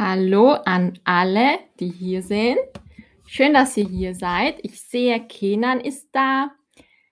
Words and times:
Hallo 0.00 0.52
an 0.52 0.96
alle, 1.02 1.58
die 1.80 1.88
hier 1.88 2.22
sind. 2.22 2.56
Schön, 3.26 3.52
dass 3.52 3.76
ihr 3.76 3.88
hier 3.88 4.14
seid. 4.14 4.60
Ich 4.62 4.80
sehe, 4.80 5.26
Kenan 5.26 5.80
ist 5.80 6.10
da, 6.12 6.52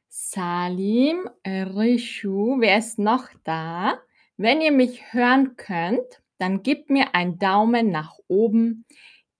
Salim, 0.07 1.29
äh, 1.43 1.63
Rishu. 1.63 2.61
Wer 2.61 2.79
ist 2.79 3.01
noch 3.01 3.27
da? 3.43 3.99
Wenn 4.37 4.61
ihr 4.61 4.71
mich 4.71 5.13
hören 5.13 5.57
könnt, 5.57 6.23
dann 6.39 6.63
gebt 6.63 6.89
mir 6.89 7.13
einen 7.17 7.41
Daumen 7.41 7.91
nach 7.91 8.15
oben 8.29 8.87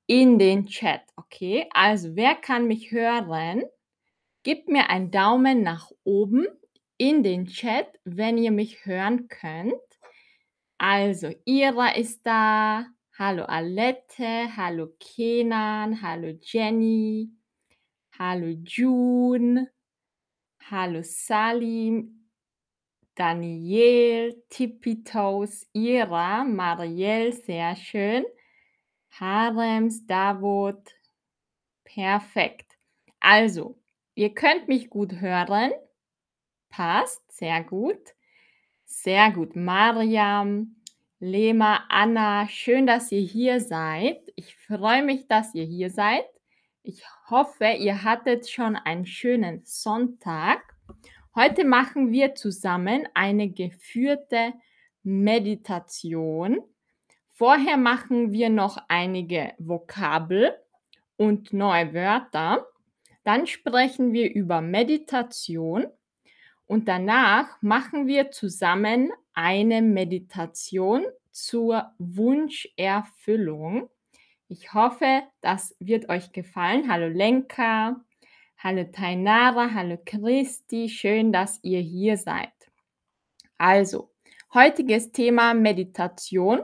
in 0.09 0.41
den 0.41 0.67
Chat, 0.67 1.03
okay? 1.15 1.69
Also, 1.73 2.17
wer 2.17 2.35
kann 2.35 2.67
mich 2.67 2.91
hören? 2.91 3.63
Gebt 4.43 4.69
mir 4.69 4.91
einen 4.91 5.13
Daumen 5.13 5.63
nach 5.63 5.93
oben 6.03 6.49
in 6.99 7.23
den 7.23 7.47
Chat, 7.47 7.87
wenn 8.03 8.39
ihr 8.39 8.51
mich 8.51 8.87
hören 8.87 9.29
könnt. 9.29 9.75
Also, 10.79 11.33
Ira 11.45 11.91
ist 11.91 12.27
da. 12.27 12.87
Hallo 13.19 13.45
Alette, 13.49 14.47
hallo 14.59 14.89
Kenan, 15.01 16.03
hallo 16.03 16.39
Jenny, 16.39 17.31
hallo 18.19 18.49
June, 18.63 19.71
hallo 20.71 21.01
Salim, 21.03 22.29
Daniel, 23.15 24.35
Tippitos, 24.51 25.67
Ira, 25.73 26.45
Marielle, 26.45 27.33
sehr 27.33 27.75
schön. 27.77 28.27
Harems, 29.19 30.05
Davut, 30.07 30.85
perfekt. 31.85 32.77
Also, 33.19 33.79
ihr 34.15 34.35
könnt 34.35 34.69
mich 34.69 34.91
gut 34.91 35.23
hören. 35.23 35.73
Passt, 36.69 37.23
sehr 37.33 37.65
gut. 37.65 38.15
Sehr 38.85 39.31
gut. 39.33 39.57
Mariam, 39.57 40.76
Lema, 41.27 41.81
Anna, 41.89 42.47
schön, 42.47 42.87
dass 42.87 43.11
ihr 43.11 43.21
hier 43.21 43.61
seid. 43.61 44.21
Ich 44.37 44.55
freue 44.55 45.03
mich, 45.03 45.27
dass 45.27 45.57
ihr 45.57 45.65
hier 45.65 45.91
seid. 45.91 46.25
Ich 46.85 47.03
hoffe, 47.29 47.67
ihr 47.67 48.05
hattet 48.05 48.49
schon 48.49 48.77
einen 48.77 49.07
schönen 49.07 49.61
Sonntag. 49.65 50.61
Heute 51.35 51.65
machen 51.65 52.13
wir 52.13 52.37
zusammen 52.37 53.09
eine 53.15 53.51
geführte 53.51 54.53
Meditation. 55.03 56.61
Vorher 57.31 57.77
machen 57.77 58.31
wir 58.31 58.49
noch 58.49 58.79
einige 58.87 59.53
Vokabel 59.59 60.55
und 61.17 61.53
neue 61.53 61.93
Wörter. 61.93 62.69
Dann 63.25 63.49
sprechen 63.49 64.13
wir 64.13 64.33
über 64.33 64.61
Meditation 64.61 65.87
und 66.67 66.89
danach 66.89 67.61
machen 67.63 68.07
wir 68.07 68.31
zusammen 68.31 69.13
eine 69.35 69.83
Meditation 69.83 71.05
zur 71.31 71.93
Wunscherfüllung. 71.99 73.89
Ich 74.49 74.75
hoffe, 74.75 75.23
das 75.41 75.77
wird 75.81 76.09
euch 76.09 76.33
gefallen. 76.33 76.91
Hallo 76.91 77.09
Lenka, 77.09 78.05
hallo 78.59 78.85
Tainara, 78.85 79.75
hallo 79.75 79.99
Christi, 80.05 80.89
schön, 80.89 81.33
dass 81.33 81.59
ihr 81.63 81.81
hier 81.81 82.17
seid. 82.17 82.53
Also, 83.59 84.11
heutiges 84.53 85.13
Thema 85.13 85.55
Meditation. 85.55 86.63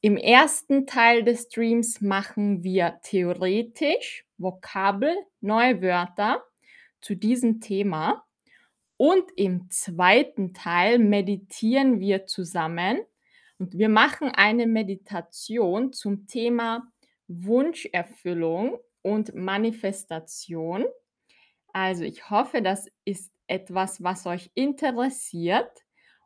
Im 0.00 0.16
ersten 0.16 0.86
Teil 0.86 1.24
des 1.24 1.42
Streams 1.42 2.00
machen 2.00 2.62
wir 2.64 3.00
theoretisch 3.02 4.24
Vokabel, 4.38 5.14
neue 5.40 5.82
Wörter 5.82 6.42
zu 7.00 7.14
diesem 7.16 7.60
Thema. 7.60 8.24
Und 9.00 9.30
im 9.36 9.70
zweiten 9.70 10.52
Teil 10.52 10.98
meditieren 10.98 12.00
wir 12.00 12.26
zusammen 12.26 13.00
und 13.58 13.78
wir 13.78 13.88
machen 13.88 14.28
eine 14.28 14.66
Meditation 14.66 15.94
zum 15.94 16.26
Thema 16.26 16.92
Wunscherfüllung 17.26 18.78
und 19.00 19.34
Manifestation. 19.34 20.84
Also 21.72 22.04
ich 22.04 22.28
hoffe, 22.28 22.60
das 22.60 22.88
ist 23.06 23.32
etwas, 23.46 24.02
was 24.02 24.26
euch 24.26 24.50
interessiert. 24.52 25.72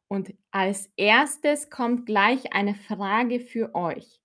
Und 0.08 0.34
als 0.50 0.90
erstes 0.96 1.70
kommt 1.70 2.06
gleich 2.06 2.54
eine 2.54 2.74
Frage 2.74 3.38
für 3.38 3.72
euch. 3.76 4.20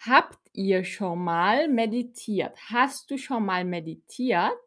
Habt 0.00 0.40
ihr 0.52 0.82
schon 0.82 1.20
mal 1.20 1.68
meditiert? 1.68 2.58
Hast 2.72 3.12
du 3.12 3.18
schon 3.18 3.46
mal 3.46 3.64
meditiert? 3.64 4.58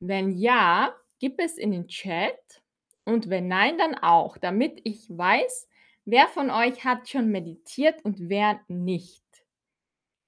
Wenn 0.00 0.30
ja, 0.30 0.96
Gib 1.18 1.40
es 1.40 1.56
in 1.56 1.70
den 1.70 1.88
Chat 1.88 2.62
und 3.04 3.30
wenn 3.30 3.48
nein, 3.48 3.78
dann 3.78 3.94
auch, 3.94 4.36
damit 4.36 4.80
ich 4.84 5.08
weiß, 5.08 5.68
wer 6.04 6.28
von 6.28 6.50
euch 6.50 6.84
hat 6.84 7.08
schon 7.08 7.30
meditiert 7.30 8.04
und 8.04 8.28
wer 8.28 8.60
nicht. 8.68 9.24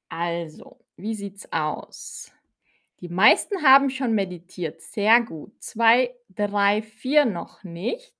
Also, 0.08 0.80
wie 0.96 1.14
sieht's 1.14 1.52
aus? 1.52 2.32
Die 3.00 3.08
meisten 3.08 3.62
haben 3.62 3.90
schon 3.90 4.14
meditiert. 4.14 4.80
Sehr 4.80 5.20
gut. 5.20 5.52
Zwei, 5.62 6.14
drei, 6.28 6.82
vier 6.82 7.24
noch 7.26 7.62
nicht. 7.62 8.14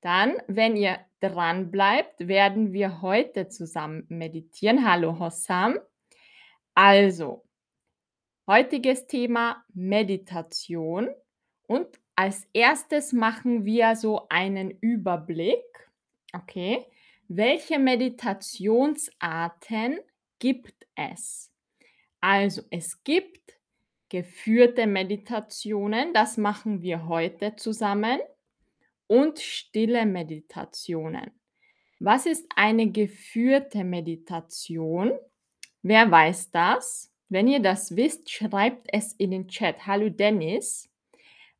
Dann, 0.00 0.36
wenn 0.48 0.76
ihr 0.76 0.98
dran 1.20 1.70
bleibt, 1.70 2.26
werden 2.26 2.72
wir 2.72 3.00
heute 3.00 3.48
zusammen 3.48 4.04
meditieren. 4.08 4.86
Hallo 4.86 5.18
Hossam. 5.18 5.78
Also, 6.74 7.44
heutiges 8.46 9.06
Thema 9.06 9.64
Meditation. 9.72 11.08
Und 11.72 11.88
als 12.16 12.46
erstes 12.52 13.14
machen 13.14 13.64
wir 13.64 13.96
so 13.96 14.26
einen 14.28 14.72
Überblick. 14.82 15.64
Okay, 16.34 16.84
welche 17.28 17.78
Meditationsarten 17.78 19.98
gibt 20.38 20.86
es? 20.96 21.50
Also 22.20 22.60
es 22.68 23.02
gibt 23.04 23.58
geführte 24.10 24.86
Meditationen, 24.86 26.12
das 26.12 26.36
machen 26.36 26.82
wir 26.82 27.08
heute 27.08 27.56
zusammen, 27.56 28.20
und 29.06 29.38
stille 29.38 30.04
Meditationen. 30.04 31.30
Was 32.00 32.26
ist 32.26 32.44
eine 32.54 32.90
geführte 32.90 33.82
Meditation? 33.82 35.12
Wer 35.80 36.10
weiß 36.10 36.50
das? 36.50 37.10
Wenn 37.30 37.48
ihr 37.48 37.60
das 37.60 37.96
wisst, 37.96 38.30
schreibt 38.30 38.88
es 38.92 39.14
in 39.14 39.30
den 39.30 39.48
Chat. 39.48 39.86
Hallo 39.86 40.10
Dennis. 40.10 40.91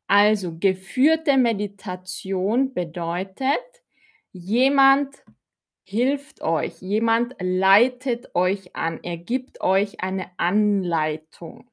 Also 0.07 0.57
geführte 0.57 1.37
Meditation 1.37 2.73
bedeutet, 2.73 3.61
jemand 4.31 5.23
hilft 5.83 6.41
euch, 6.41 6.81
jemand 6.81 7.35
leitet 7.39 8.33
euch 8.35 8.75
an, 8.75 8.99
er 9.03 9.17
gibt 9.17 9.61
euch 9.61 10.01
eine 10.01 10.31
Anleitung. 10.37 11.69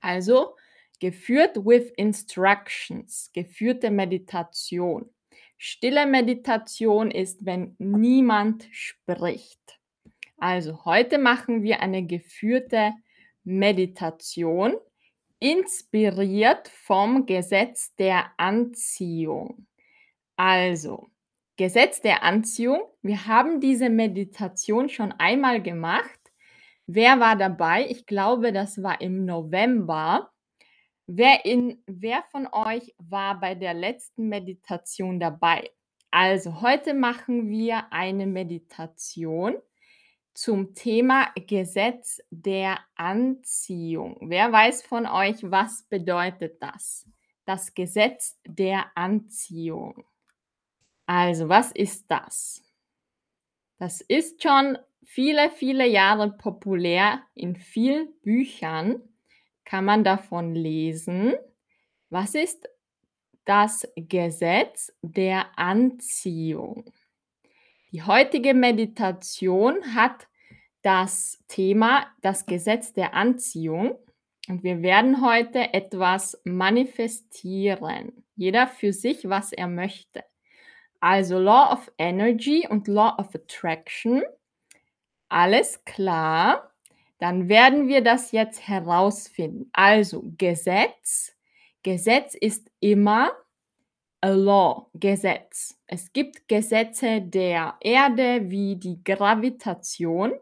Also 0.00 0.56
geführt 1.00 1.56
with 1.56 1.92
instructions, 1.96 3.30
geführte 3.32 3.90
Meditation. 3.90 5.10
Stille 5.56 6.06
Meditation 6.06 7.10
ist, 7.10 7.44
wenn 7.44 7.74
niemand 7.78 8.68
spricht. 8.70 9.80
Also 10.36 10.84
heute 10.84 11.18
machen 11.18 11.62
wir 11.62 11.80
eine 11.80 12.06
geführte 12.06 12.92
Meditation 13.42 14.74
inspiriert 15.40 16.68
vom 16.68 17.26
Gesetz 17.26 17.94
der 17.96 18.32
Anziehung. 18.36 19.66
Also, 20.36 21.08
Gesetz 21.56 22.00
der 22.00 22.22
Anziehung. 22.22 22.80
Wir 23.02 23.26
haben 23.26 23.60
diese 23.60 23.90
Meditation 23.90 24.88
schon 24.88 25.12
einmal 25.12 25.60
gemacht. 25.60 26.20
Wer 26.86 27.20
war 27.20 27.36
dabei? 27.36 27.86
Ich 27.88 28.06
glaube, 28.06 28.52
das 28.52 28.82
war 28.82 29.00
im 29.00 29.24
November. 29.24 30.30
Wer, 31.06 31.44
in, 31.44 31.82
wer 31.86 32.22
von 32.30 32.46
euch 32.52 32.94
war 32.98 33.40
bei 33.40 33.54
der 33.54 33.74
letzten 33.74 34.28
Meditation 34.28 35.18
dabei? 35.18 35.70
Also, 36.10 36.60
heute 36.60 36.94
machen 36.94 37.50
wir 37.50 37.92
eine 37.92 38.26
Meditation 38.26 39.56
zum 40.38 40.72
Thema 40.72 41.32
Gesetz 41.34 42.20
der 42.30 42.78
Anziehung. 42.94 44.18
Wer 44.20 44.52
weiß 44.52 44.84
von 44.84 45.04
euch, 45.04 45.38
was 45.42 45.82
bedeutet 45.88 46.62
das? 46.62 47.08
Das 47.44 47.74
Gesetz 47.74 48.38
der 48.46 48.86
Anziehung. 48.94 50.04
Also, 51.06 51.48
was 51.48 51.72
ist 51.72 52.08
das? 52.08 52.62
Das 53.78 54.00
ist 54.00 54.40
schon 54.40 54.78
viele, 55.02 55.50
viele 55.50 55.88
Jahre 55.88 56.30
populär. 56.30 57.20
In 57.34 57.56
vielen 57.56 58.08
Büchern 58.22 59.02
kann 59.64 59.84
man 59.84 60.04
davon 60.04 60.54
lesen. 60.54 61.34
Was 62.10 62.36
ist 62.36 62.68
das 63.44 63.88
Gesetz 63.96 64.92
der 65.02 65.58
Anziehung? 65.58 66.92
Die 67.92 68.02
heutige 68.02 68.52
Meditation 68.52 69.94
hat 69.94 70.28
das 70.82 71.42
Thema 71.48 72.06
das 72.20 72.44
Gesetz 72.44 72.92
der 72.92 73.14
Anziehung 73.14 73.98
und 74.46 74.62
wir 74.62 74.82
werden 74.82 75.24
heute 75.24 75.72
etwas 75.72 76.38
manifestieren. 76.44 78.24
Jeder 78.36 78.66
für 78.66 78.92
sich, 78.92 79.28
was 79.28 79.52
er 79.52 79.68
möchte. 79.68 80.22
Also 81.00 81.38
Law 81.38 81.72
of 81.72 81.90
Energy 81.96 82.66
und 82.68 82.88
Law 82.88 83.16
of 83.18 83.34
Attraction. 83.34 84.22
Alles 85.30 85.84
klar. 85.84 86.70
Dann 87.18 87.48
werden 87.48 87.88
wir 87.88 88.02
das 88.02 88.32
jetzt 88.32 88.68
herausfinden. 88.68 89.70
Also 89.72 90.24
Gesetz. 90.36 91.34
Gesetz 91.82 92.34
ist 92.34 92.70
immer 92.80 93.32
a 94.20 94.30
law, 94.30 94.90
Gesetz. 94.94 95.78
Es 95.86 96.12
gibt 96.12 96.48
Gesetze 96.48 97.20
der 97.22 97.76
Erde 97.80 98.50
wie 98.50 98.76
die 98.76 99.02
Gravitation 99.04 100.32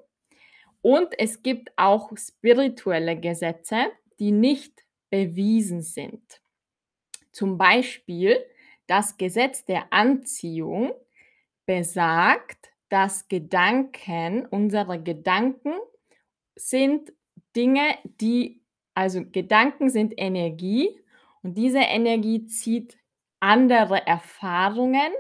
und 0.81 1.09
es 1.19 1.43
gibt 1.43 1.71
auch 1.77 2.11
spirituelle 2.17 3.19
Gesetze, 3.19 3.93
die 4.19 4.33
nicht 4.33 4.85
bewiesen 5.11 5.83
sind. 5.83 6.41
Zum 7.33 7.59
Beispiel 7.59 8.39
das 8.87 9.17
Gesetz 9.17 9.65
der 9.65 9.93
Anziehung 9.93 10.93
besagt, 11.67 12.73
dass 12.89 13.29
Gedanken, 13.29 14.47
unsere 14.47 15.03
Gedanken 15.03 15.73
sind 16.55 17.13
Dinge, 17.55 17.99
die, 18.05 18.63
also 18.95 19.23
Gedanken 19.25 19.91
sind 19.91 20.15
Energie 20.17 20.99
und 21.43 21.59
diese 21.59 21.81
Energie 21.81 22.47
zieht 22.47 22.97
andere 23.41 24.07
Erfahrungen 24.07 25.13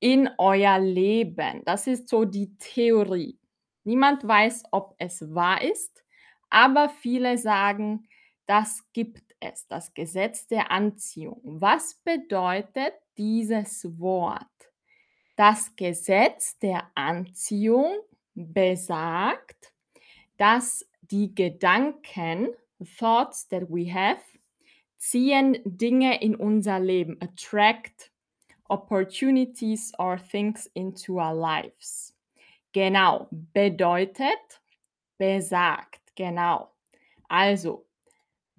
in 0.00 0.30
euer 0.38 0.78
Leben. 0.78 1.62
Das 1.64 1.86
ist 1.86 2.08
so 2.08 2.24
die 2.24 2.56
Theorie. 2.58 3.38
Niemand 3.84 4.26
weiß, 4.26 4.64
ob 4.72 4.94
es 4.98 5.34
wahr 5.34 5.62
ist, 5.62 6.04
aber 6.48 6.88
viele 6.88 7.38
sagen, 7.38 8.08
das 8.46 8.84
gibt 8.92 9.34
es, 9.40 9.66
das 9.68 9.94
Gesetz 9.94 10.46
der 10.46 10.70
Anziehung. 10.70 11.40
Was 11.44 11.94
bedeutet 12.04 12.94
dieses 13.16 13.86
Wort? 13.98 14.46
Das 15.36 15.74
Gesetz 15.76 16.58
der 16.58 16.90
Anziehung 16.94 18.00
besagt, 18.34 19.72
dass 20.36 20.86
die 21.00 21.34
Gedanken, 21.34 22.48
thoughts 22.98 23.48
that 23.48 23.64
we 23.68 23.92
have, 23.92 24.20
ziehen 25.00 25.58
Dinge 25.64 26.20
in 26.20 26.34
unser 26.36 26.78
Leben, 26.78 27.16
attract 27.20 28.10
opportunities 28.68 29.92
or 29.98 30.18
things 30.18 30.70
into 30.74 31.18
our 31.18 31.34
lives. 31.34 32.14
Genau, 32.72 33.26
bedeutet, 33.30 34.60
besagt, 35.18 36.14
genau. 36.14 36.70
Also, 37.28 37.84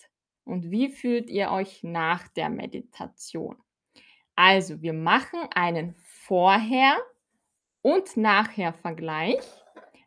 und 0.46 0.70
wie 0.70 0.88
fühlt 0.88 1.28
ihr 1.28 1.50
euch 1.50 1.82
nach 1.82 2.28
der 2.28 2.48
Meditation. 2.48 3.56
Also, 4.36 4.80
wir 4.80 4.92
machen 4.92 5.40
einen 5.54 5.94
Vorher- 5.94 7.02
und 7.82 8.16
Nachher-Vergleich. 8.16 9.44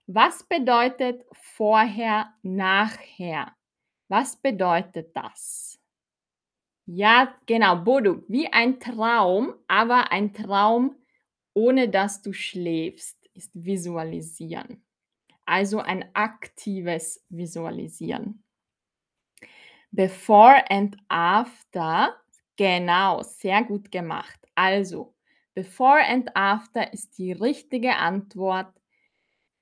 Was 0.08 0.44
bedeutet 0.44 1.26
vorher, 1.34 2.34
nachher? 2.42 3.56
Was 4.08 4.38
bedeutet 4.38 5.16
das? 5.16 5.80
Ja, 6.86 7.36
genau, 7.46 7.76
Bodo, 7.76 8.24
wie 8.28 8.48
ein 8.48 8.80
Traum, 8.80 9.54
aber 9.68 10.12
ein 10.12 10.34
Traum, 10.34 10.96
ohne 11.54 11.90
dass 11.90 12.22
du 12.22 12.34
schläfst, 12.34 13.30
ist 13.34 13.52
visualisieren. 13.54 14.84
Also 15.46 15.80
ein 15.80 16.10
aktives 16.16 17.24
Visualisieren. 17.30 18.44
Before 19.92 20.64
and 20.70 20.96
after, 21.08 22.16
genau, 22.56 23.24
sehr 23.24 23.64
gut 23.64 23.92
gemacht. 23.92 24.40
Also, 24.56 25.16
before 25.56 26.04
and 26.04 26.36
after 26.36 26.94
ist 26.94 27.18
die 27.18 27.32
richtige 27.32 27.96
Antwort. 27.96 28.72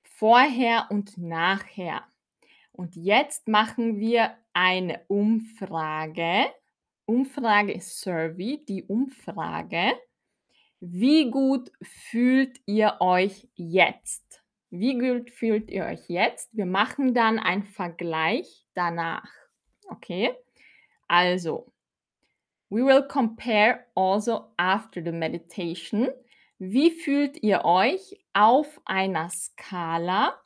Vorher 0.02 0.86
und 0.90 1.16
nachher. 1.16 2.02
Und 2.72 2.94
jetzt 2.96 3.48
machen 3.48 3.98
wir 3.98 4.36
eine 4.52 5.00
Umfrage. 5.08 6.46
Umfrage 7.06 7.72
ist 7.72 8.00
Survey, 8.00 8.62
die 8.68 8.82
Umfrage. 8.84 9.94
Wie 10.80 11.30
gut 11.30 11.72
fühlt 11.82 12.60
ihr 12.66 12.96
euch 13.00 13.48
jetzt? 13.54 14.42
Wie 14.70 14.98
gut 14.98 15.30
fühlt 15.30 15.70
ihr 15.70 15.86
euch 15.86 16.08
jetzt? 16.08 16.54
Wir 16.54 16.66
machen 16.66 17.14
dann 17.14 17.38
einen 17.38 17.64
Vergleich 17.64 18.66
danach. 18.74 19.37
Okay? 19.90 20.34
Also, 21.08 21.72
we 22.70 22.82
will 22.84 23.02
compare 23.02 23.86
also 23.96 24.52
after 24.58 25.02
the 25.02 25.12
meditation. 25.12 26.08
Wie 26.58 26.90
fühlt 26.90 27.42
ihr 27.42 27.64
euch 27.64 28.18
auf 28.32 28.80
einer 28.84 29.30
Skala 29.30 30.38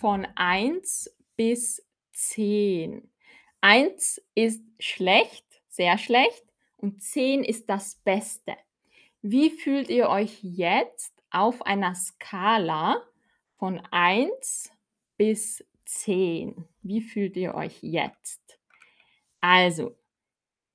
von 0.00 0.26
1 0.36 1.10
bis 1.36 1.84
10? 2.12 3.10
1 3.60 4.22
ist 4.34 4.62
schlecht, 4.78 5.44
sehr 5.68 5.98
schlecht 5.98 6.44
und 6.76 7.02
10 7.02 7.42
ist 7.42 7.68
das 7.68 7.96
Beste. 7.96 8.56
Wie 9.22 9.50
fühlt 9.50 9.90
ihr 9.90 10.08
euch 10.08 10.38
jetzt 10.42 11.12
auf 11.30 11.62
einer 11.62 11.94
Skala 11.96 13.02
von 13.58 13.80
1 13.90 14.70
bis 15.16 15.64
10? 15.86 16.64
Wie 16.82 17.00
fühlt 17.00 17.36
ihr 17.36 17.54
euch 17.54 17.82
jetzt? 17.82 18.45
Also, 19.48 19.96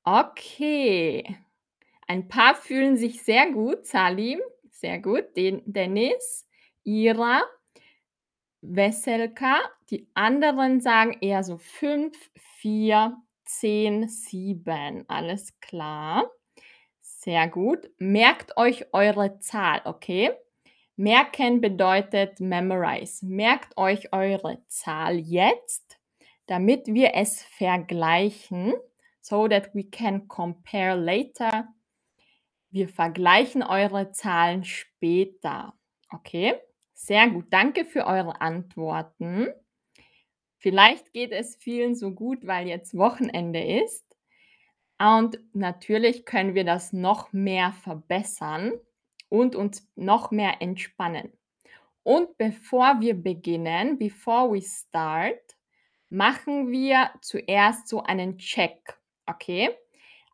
okay. 0.06 1.38
Ein 2.08 2.30
paar 2.30 2.56
fühlen 2.56 2.96
sich 2.96 3.22
sehr 3.22 3.51
gut. 3.51 3.86
Salim, 3.86 4.40
sehr 4.70 5.00
gut. 5.00 5.36
Den, 5.36 5.62
Dennis, 5.66 6.48
Ira, 6.86 7.44
Weselka. 8.62 9.60
Die 9.90 10.08
anderen 10.13 10.80
sagen 10.80 11.18
eher 11.20 11.44
so 11.44 11.58
5, 11.58 12.16
4, 12.38 13.18
10, 13.44 14.08
7. 14.08 15.04
Alles 15.10 15.60
klar. 15.60 16.32
Sehr 17.01 17.50
gut. 17.50 17.92
Merkt 17.98 18.56
euch 18.56 18.86
eure 18.94 19.40
Zahl, 19.40 19.82
okay? 19.84 20.32
Merken 20.96 21.60
bedeutet 21.60 22.40
memorize. 22.40 23.25
Merkt 23.25 23.78
euch 23.78 24.13
eure 24.13 24.66
Zahl 24.68 25.20
jetzt, 25.20 25.91
damit 26.48 26.88
wir 26.88 27.16
es 27.16 27.44
vergleichen, 27.44 28.74
so 29.22 29.48
that 29.48 29.74
we 29.74 29.84
can 29.84 30.28
compare 30.28 30.96
later. 30.96 31.68
Wir 32.70 32.90
vergleichen 32.90 33.64
eure 33.64 34.12
Zahlen 34.12 34.64
später. 34.64 35.74
Okay? 36.10 36.56
Sehr 36.94 37.30
gut. 37.30 37.46
Danke 37.50 37.86
für 37.86 38.06
eure 38.06 38.42
Antworten. 38.42 39.48
Vielleicht 40.58 41.14
geht 41.14 41.32
es 41.32 41.56
vielen 41.56 41.96
so 41.96 42.12
gut, 42.12 42.46
weil 42.46 42.68
jetzt 42.68 42.96
Wochenende 42.96 43.64
ist. 43.64 44.06
Und 45.00 45.40
natürlich 45.54 46.26
können 46.26 46.54
wir 46.54 46.64
das 46.64 46.94
noch 46.94 47.34
mehr 47.34 47.72
verbessern 47.72 48.74
und 49.30 49.56
uns 49.56 49.90
noch 49.96 50.30
mehr 50.30 50.62
entspannen. 50.62 51.34
Und 52.04 52.38
bevor 52.38 53.00
wir 53.00 53.16
beginnen, 53.16 53.98
before 53.98 54.54
we 54.54 54.62
start, 54.62 55.42
machen 56.12 56.72
wir 56.72 57.10
zuerst 57.22 57.88
so 57.88 58.03
einen 58.03 58.38
Check. 58.38 59.00
Okay? 59.25 59.70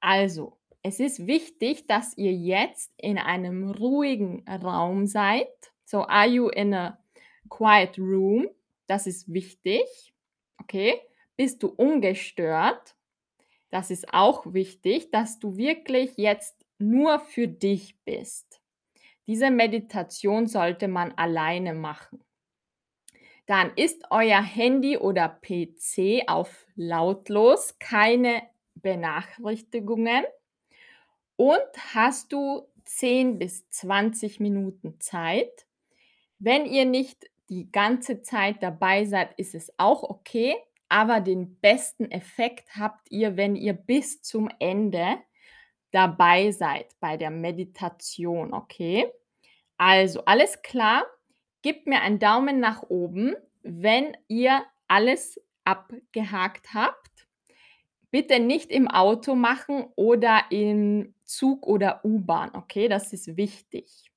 Also, 0.02 0.58
es 0.84 1.00
ist 1.00 1.28
wichtig, 1.28 1.88
dass 1.88 2.18
ihr 2.18 2.34
jetzt 2.34 2.92
in 2.98 3.18
einem 3.18 3.72
ruhigen 3.72 4.48
Raum 4.48 5.06
seid. 5.06 5.48
So, 5.86 6.06
are 6.08 6.28
you 6.28 6.50
in 6.50 6.74
a 6.74 7.00
quiet 7.50 7.98
room? 7.98 8.50
Das 8.88 9.08
ist 9.08 9.32
wichtig. 9.32 10.14
Okay? 10.62 11.00
Bist 11.36 11.62
du 11.62 11.68
ungestört? 11.68 12.96
Das 13.70 13.92
ist 13.92 14.14
auch 14.14 14.54
wichtig, 14.54 15.12
dass 15.12 15.40
du 15.40 15.58
wirklich 15.58 16.18
jetzt 16.18 16.66
nur 16.80 17.20
für 17.20 17.48
dich 17.48 17.98
bist. 18.06 18.62
Diese 19.28 19.52
Meditation 19.52 20.48
sollte 20.48 20.88
man 20.88 21.12
alleine 21.14 21.74
machen. 21.74 22.24
Dann 23.48 23.72
ist 23.76 24.04
euer 24.12 24.42
Handy 24.44 24.98
oder 24.98 25.30
PC 25.30 26.24
auf 26.28 26.68
lautlos, 26.76 27.80
keine 27.80 28.44
Benachrichtigungen 28.76 30.26
und 31.36 31.62
hast 31.94 32.32
du 32.34 32.68
10 32.86 33.40
bis 33.40 33.70
20 33.70 34.40
Minuten 34.40 35.00
Zeit. 35.00 35.66
Wenn 36.40 36.66
ihr 36.66 36.86
nicht 36.86 37.26
die 37.50 37.72
ganze 37.72 38.22
Zeit 38.22 38.62
dabei 38.62 39.06
seid, 39.06 39.34
ist 39.40 39.56
es 39.56 39.74
auch 39.78 40.04
okay, 40.04 40.56
aber 40.90 41.22
den 41.22 41.60
besten 41.60 42.12
Effekt 42.12 42.76
habt 42.78 43.12
ihr, 43.12 43.38
wenn 43.38 43.56
ihr 43.56 43.74
bis 43.74 44.22
zum 44.22 44.50
Ende 44.60 45.18
dabei 45.92 46.52
seid 46.52 46.88
bei 47.00 47.18
der 47.18 47.32
Meditation, 47.32 48.54
okay? 48.54 49.12
Also, 49.78 50.26
alles 50.26 50.62
klar? 50.62 51.06
Gebt 51.62 51.88
mir 51.88 52.02
einen 52.02 52.20
Daumen 52.20 52.60
nach 52.60 52.84
oben, 52.84 53.36
wenn 53.64 54.16
ihr 54.28 54.64
alles 54.88 55.42
abgehakt 55.64 56.74
habt. 56.74 57.28
Bitte 58.10 58.40
nicht 58.40 58.72
im 58.72 58.88
Auto 58.88 59.36
machen 59.36 59.86
oder 59.96 60.44
im 60.50 61.14
Zug 61.26 61.68
oder 61.68 62.06
U-Bahn, 62.06 62.52
okay? 62.54 62.88
Das 62.88 63.12
ist 63.12 63.36
wichtig, 63.36 64.12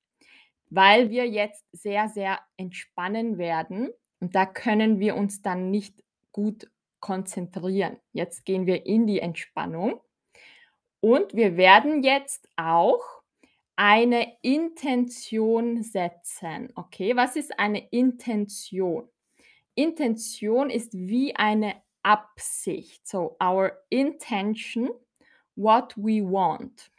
weil 0.69 1.09
wir 1.09 1.27
jetzt 1.27 1.65
sehr, 1.73 2.07
sehr 2.07 2.39
entspannen 2.55 3.37
werden 3.37 3.89
und 4.19 4.33
da 4.33 4.45
können 4.45 4.99
wir 4.99 5.15
uns 5.17 5.41
dann 5.41 5.71
nicht 5.71 6.03
gut 6.31 6.71
konzentrieren. 7.01 7.97
Jetzt 8.13 8.45
gehen 8.45 8.65
wir 8.65 8.85
in 8.85 9.07
die 9.07 9.19
Entspannung 9.19 9.99
und 11.01 11.33
wir 11.33 11.57
werden 11.57 12.01
jetzt 12.03 12.47
auch 12.55 13.20
eine 13.75 14.37
Intention 14.41 15.81
setzen. 15.83 16.71
Okay, 16.75 17.15
was 17.15 17.35
ist 17.35 17.57
eine 17.59 17.87
Intention? 17.89 19.07
Intention 19.75 20.69
ist 20.69 20.93
wie 20.93 21.35
eine 21.35 21.75
Absicht. 22.03 23.07
So, 23.07 23.37
our 23.41 23.71
intention, 23.89 24.89
what 25.55 25.95
we 25.97 26.21
want. 26.21 26.91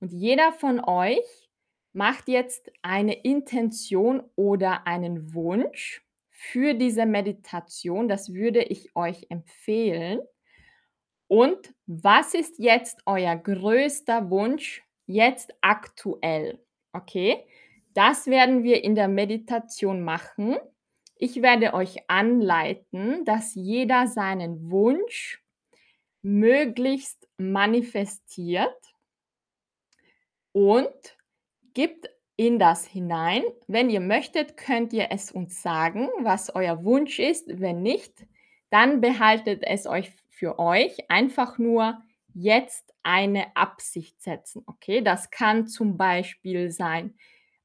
Und 0.00 0.12
jeder 0.12 0.52
von 0.52 0.80
euch 0.80 1.50
macht 1.92 2.28
jetzt 2.28 2.70
eine 2.82 3.14
Intention 3.14 4.22
oder 4.36 4.86
einen 4.86 5.34
Wunsch 5.34 6.04
für 6.30 6.74
diese 6.74 7.06
Meditation. 7.06 8.08
Das 8.08 8.32
würde 8.32 8.62
ich 8.62 8.94
euch 8.94 9.26
empfehlen. 9.30 10.20
Und 11.26 11.74
was 11.86 12.34
ist 12.34 12.58
jetzt 12.58 13.02
euer 13.06 13.36
größter 13.36 14.30
Wunsch 14.30 14.82
jetzt 15.08 15.52
aktuell? 15.60 16.60
Okay, 16.92 17.44
das 17.94 18.28
werden 18.28 18.62
wir 18.62 18.84
in 18.84 18.94
der 18.94 19.08
Meditation 19.08 20.04
machen. 20.04 20.56
Ich 21.16 21.42
werde 21.42 21.74
euch 21.74 22.08
anleiten, 22.08 23.24
dass 23.24 23.56
jeder 23.56 24.06
seinen 24.06 24.70
Wunsch 24.70 25.42
möglichst 26.22 27.28
manifestiert 27.38 28.76
und 30.52 31.16
gibt 31.74 32.08
in 32.36 32.60
das 32.60 32.86
hinein. 32.86 33.42
Wenn 33.66 33.90
ihr 33.90 34.00
möchtet, 34.00 34.56
könnt 34.56 34.92
ihr 34.92 35.08
es 35.10 35.32
uns 35.32 35.60
sagen, 35.60 36.08
was 36.20 36.54
euer 36.54 36.84
Wunsch 36.84 37.18
ist. 37.18 37.60
Wenn 37.60 37.82
nicht, 37.82 38.12
dann 38.70 39.00
behaltet 39.00 39.64
es 39.64 39.86
euch 39.86 40.12
für 40.28 40.58
euch. 40.60 41.10
Einfach 41.10 41.58
nur 41.58 42.00
jetzt 42.34 42.92
eine 43.02 43.56
Absicht 43.56 44.20
setzen. 44.22 44.62
Okay, 44.66 45.02
das 45.02 45.30
kann 45.30 45.66
zum 45.66 45.96
Beispiel 45.96 46.70
sein 46.70 47.14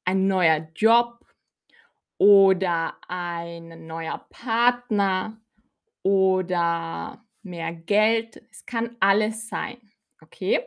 ein 0.04 0.26
neuer 0.26 0.68
Job 0.74 1.24
oder 2.18 2.96
ein 3.08 3.86
neuer 3.86 4.26
Partner 4.30 5.40
oder 6.02 7.24
mehr 7.42 7.72
Geld. 7.72 8.42
Es 8.50 8.66
kann 8.66 8.96
alles 9.00 9.48
sein. 9.48 9.78
Okay? 10.20 10.60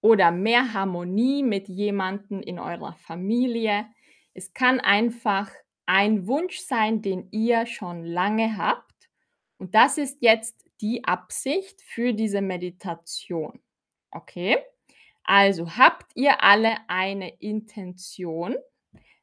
Oder 0.00 0.30
mehr 0.30 0.72
Harmonie 0.72 1.42
mit 1.42 1.68
jemandem 1.68 2.40
in 2.40 2.58
eurer 2.58 2.94
Familie. 2.94 3.86
Es 4.34 4.52
kann 4.52 4.80
einfach 4.80 5.50
ein 5.86 6.26
Wunsch 6.26 6.58
sein, 6.58 7.02
den 7.02 7.28
ihr 7.30 7.66
schon 7.66 8.04
lange 8.04 8.56
habt. 8.56 9.10
Und 9.58 9.74
das 9.74 9.98
ist 9.98 10.18
jetzt 10.20 10.63
die 10.80 11.04
Absicht 11.04 11.80
für 11.82 12.12
diese 12.12 12.40
Meditation. 12.40 13.60
Okay? 14.10 14.58
Also 15.24 15.76
habt 15.76 16.12
ihr 16.14 16.42
alle 16.42 16.76
eine 16.88 17.34
Intention? 17.38 18.56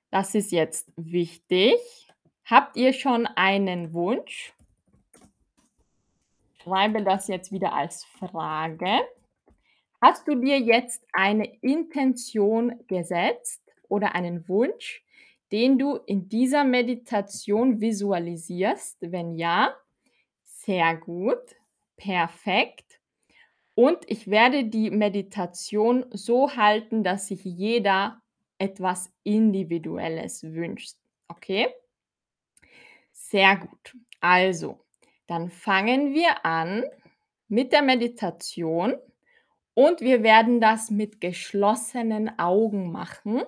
Das 0.10 0.36
ist 0.36 0.52
jetzt 0.52 0.92
wichtig. 0.98 1.78
Habt 2.44 2.76
ihr 2.76 2.92
schon 2.92 3.28
einen 3.28 3.94
Wunsch? 3.94 4.54
Schreibe 6.62 7.04
das 7.04 7.28
jetzt 7.28 7.52
wieder 7.52 7.74
als 7.74 8.04
Frage. 8.04 9.00
Hast 10.02 10.28
du 10.28 10.36
dir 10.36 10.60
jetzt 10.60 11.06
eine 11.14 11.46
Intention 11.62 12.74
gesetzt 12.88 13.62
oder 13.88 14.16
einen 14.16 14.48
Wunsch, 14.50 15.04
den 15.52 15.78
du 15.78 15.96
in 15.96 16.28
dieser 16.28 16.64
Meditation 16.64 17.80
visualisierst? 17.80 18.98
Wenn 19.00 19.36
ja, 19.36 19.76
sehr 20.66 20.96
gut, 20.96 21.56
perfekt. 21.98 23.00
Und 23.76 24.00
ich 24.08 24.30
werde 24.30 24.66
die 24.66 24.92
Meditation 24.92 26.06
so 26.12 26.56
halten, 26.56 27.04
dass 27.04 27.28
sich 27.28 27.44
jeder 27.44 28.22
etwas 28.58 29.12
Individuelles 29.24 30.44
wünscht. 30.44 30.98
Okay? 31.28 31.68
Sehr 33.12 33.56
gut. 33.56 33.98
Also, 34.20 34.80
dann 35.28 35.50
fangen 35.50 36.14
wir 36.14 36.46
an 36.46 36.84
mit 37.48 37.72
der 37.72 37.82
Meditation 37.82 38.96
und 39.74 40.02
wir 40.02 40.22
werden 40.22 40.60
das 40.62 40.92
mit 40.92 41.22
geschlossenen 41.22 42.38
Augen 42.38 42.92
machen. 42.92 43.44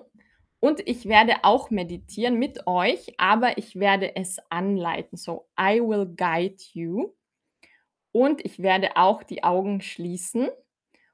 Und 0.64 0.88
ich 0.88 1.04
werde 1.04 1.34
auch 1.42 1.68
meditieren 1.68 2.38
mit 2.38 2.66
euch, 2.66 3.12
aber 3.18 3.58
ich 3.58 3.76
werde 3.76 4.16
es 4.16 4.38
anleiten. 4.48 5.18
So, 5.18 5.46
I 5.60 5.78
will 5.82 6.06
guide 6.16 6.56
you. 6.72 7.12
Und 8.12 8.42
ich 8.42 8.60
werde 8.60 8.96
auch 8.96 9.22
die 9.22 9.44
Augen 9.44 9.82
schließen. 9.82 10.48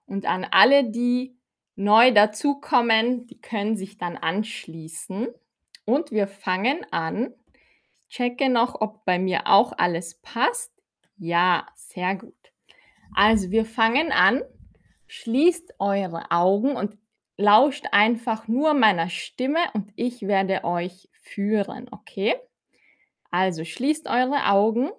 Und 0.07 0.25
an 0.25 0.47
alle, 0.49 0.89
die 0.89 1.37
neu 1.75 2.13
dazukommen, 2.13 3.27
die 3.27 3.41
können 3.41 3.77
sich 3.77 3.99
dann 3.99 4.17
anschließen. 4.17 5.27
Und 5.85 6.13
wir 6.13 6.29
fangen 6.29 6.87
an. 6.93 7.35
Ich 8.03 8.09
checke 8.11 8.51
noch, 8.51 8.81
ob 8.81 9.05
bei 9.05 9.19
mir 9.19 9.49
auch 9.49 9.73
alles 9.77 10.21
passt. 10.23 10.73
Ja, 11.17 11.67
sehr 11.75 12.15
gut. 12.15 12.53
Also 13.17 13.51
wir 13.51 13.65
fangen 13.65 14.13
an. 14.13 14.43
Schließt 15.09 15.75
eure 15.81 16.31
Augen 16.31 16.77
und 16.77 17.00
lauscht 17.41 17.87
einfach 17.93 18.47
nur 18.47 18.75
meiner 18.75 19.09
Stimme 19.09 19.61
und 19.73 19.93
ich 19.97 20.23
werde 20.23 20.63
euch 20.65 21.09
führen, 21.23 21.89
okay? 21.91 22.37
Also 23.31 23.65
schließt 23.65 24.09
eure 24.09 24.47
Augen 24.47 24.91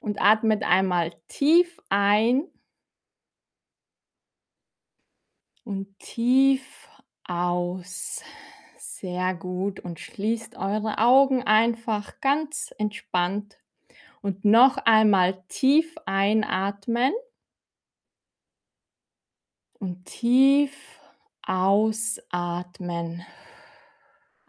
und 0.00 0.20
atmet 0.20 0.64
einmal 0.64 1.12
tief 1.28 1.80
ein 1.88 2.44
und 5.64 5.98
tief 5.98 6.88
aus. 7.24 8.22
Sehr 8.76 9.34
gut 9.34 9.78
und 9.78 10.00
schließt 10.00 10.56
eure 10.56 10.98
Augen 10.98 11.44
einfach 11.44 12.20
ganz 12.20 12.74
entspannt 12.78 13.58
und 14.22 14.44
noch 14.44 14.78
einmal 14.78 15.44
tief 15.48 15.94
einatmen 16.06 17.12
und 19.78 20.04
tief 20.04 21.00
ausatmen. 21.42 23.24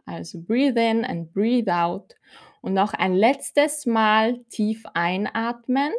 Also 0.06 0.42
breathe 0.42 0.80
in 0.80 1.06
and 1.06 1.32
breathe 1.34 1.72
out 1.72 2.16
und 2.62 2.74
noch 2.74 2.94
ein 2.94 3.14
letztes 3.14 3.86
Mal 3.86 4.40
tief 4.50 4.84
einatmen 4.94 5.94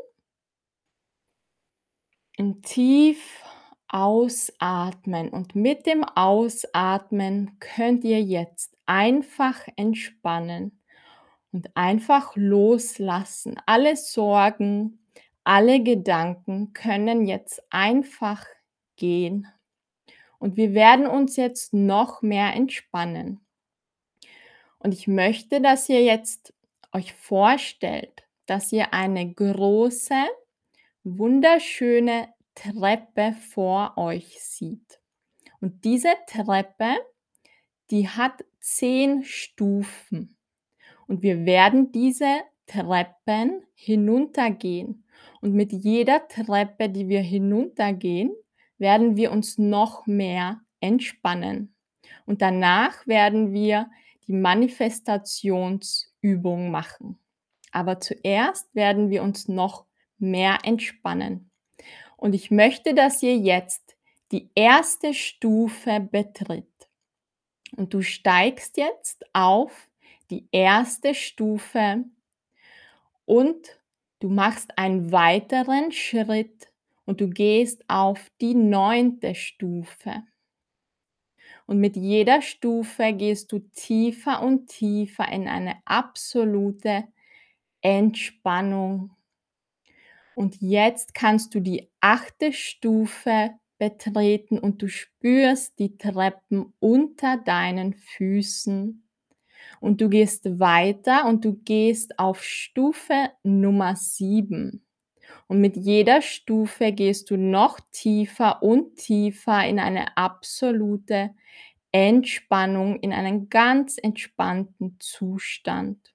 und 2.37 2.65
tief 2.65 3.45
ausatmen 3.89 5.31
und 5.31 5.55
mit 5.55 5.87
dem 5.87 6.05
Ausatmen 6.05 7.57
könnt 7.61 8.05
ihr 8.05 8.23
jetzt 8.23 8.77
einfach 8.87 9.67
entspannen 9.77 10.81
und 11.53 11.77
einfach 11.77 12.37
loslassen. 12.37 13.57
Alle 13.67 13.97
Sorgen, 13.97 15.01
alle 15.45 15.83
Gedanken 15.83 16.73
können 16.73 17.27
jetzt 17.27 17.63
einfach 17.71 18.47
gehen. 19.01 19.49
Und 20.39 20.57
wir 20.57 20.73
werden 20.75 21.09
uns 21.09 21.35
jetzt 21.35 21.75
noch 21.75 22.23
mehr 22.23 22.55
entspannen. 22.55 23.45
Und 24.79 24.95
ich 24.95 25.09
möchte, 25.09 25.61
dass 25.61 25.89
ihr 25.89 26.05
jetzt 26.05 26.55
euch 26.93 27.13
vorstellt, 27.15 28.25
dass 28.47 28.73
ihr 28.73 28.95
eine 28.95 29.33
große, 29.33 30.25
wunderschöne 31.03 32.29
Treppe 32.55 33.35
vor 33.53 33.95
euch 33.97 34.41
sieht. 34.41 35.01
Und 35.61 35.85
diese 35.85 36.13
Treppe, 36.27 36.97
die 37.91 38.09
hat 38.09 38.45
zehn 38.61 39.25
Stufen. 39.25 40.37
Und 41.07 41.23
wir 41.23 41.45
werden 41.45 41.93
diese 41.93 42.41
Treppen 42.67 43.65
hinuntergehen. 43.75 45.05
Und 45.41 45.55
mit 45.55 45.73
jeder 45.73 46.29
Treppe, 46.29 46.89
die 46.89 47.09
wir 47.09 47.21
hinuntergehen, 47.21 48.33
werden 48.81 49.17
wir 49.17 49.31
uns 49.31 49.59
noch 49.59 50.07
mehr 50.07 50.61
entspannen. 50.81 51.75
Und 52.27 52.43
danach 52.43 53.07
werden 53.07 53.53
wir 53.53 53.89
die 54.27 54.33
Manifestationsübung 54.33 56.71
machen. 56.71 57.19
Aber 57.73 58.01
zuerst 58.01 58.75
werden 58.75 59.11
wir 59.11 59.23
uns 59.23 59.47
noch 59.49 59.87
mehr 60.19 60.59
entspannen. 60.65 61.51
Und 62.17 62.35
ich 62.35 62.51
möchte, 62.51 62.95
dass 62.95 63.23
ihr 63.23 63.37
jetzt 63.37 63.97
die 64.33 64.51
erste 64.55 65.15
Stufe 65.15 66.01
betritt. 66.01 66.67
Und 67.77 67.95
du 67.95 68.03
steigst 68.03 68.77
jetzt 68.77 69.25
auf 69.33 69.89
die 70.31 70.49
erste 70.53 71.15
Stufe 71.15 72.05
und 73.25 73.81
du 74.21 74.29
machst 74.29 74.77
einen 74.79 75.11
weiteren 75.13 75.93
Schritt 75.93 76.70
und 77.11 77.21
du 77.21 77.29
gehst 77.29 77.83
auf 77.89 78.31
die 78.41 78.55
neunte 78.55 79.35
Stufe. 79.35 80.23
Und 81.67 81.81
mit 81.81 81.97
jeder 81.97 82.41
Stufe 82.41 83.13
gehst 83.13 83.51
du 83.51 83.59
tiefer 83.75 84.41
und 84.41 84.69
tiefer 84.69 85.27
in 85.29 85.49
eine 85.49 85.79
absolute 85.87 87.09
Entspannung. 87.81 89.11
Und 90.37 90.61
jetzt 90.61 91.13
kannst 91.13 91.53
du 91.53 91.59
die 91.59 91.91
achte 91.99 92.53
Stufe 92.53 93.51
betreten 93.77 94.61
und 94.61 94.81
du 94.81 94.89
spürst 94.89 95.81
die 95.81 95.99
Treppen 95.99 96.73
unter 96.79 97.39
deinen 97.39 97.95
Füßen. 97.95 99.05
Und 99.81 100.01
du 100.01 100.09
gehst 100.09 100.61
weiter 100.61 101.27
und 101.27 101.45
du 101.45 101.55
gehst 101.55 102.21
auf 102.21 102.45
Stufe 102.45 103.31
Nummer 103.43 103.97
7. 103.97 104.87
Und 105.51 105.61
mit 105.61 105.77
jeder 105.77 106.23
Stufe 106.23 106.93
gehst 106.93 107.29
du 107.29 107.37
noch 107.37 107.81
tiefer 107.91 108.63
und 108.63 108.95
tiefer 108.95 109.67
in 109.67 109.81
eine 109.81 110.17
absolute 110.17 111.35
Entspannung, 111.91 113.01
in 113.01 113.13
einen 113.13 113.49
ganz 113.49 113.99
entspannten 114.01 114.97
Zustand. 115.01 116.15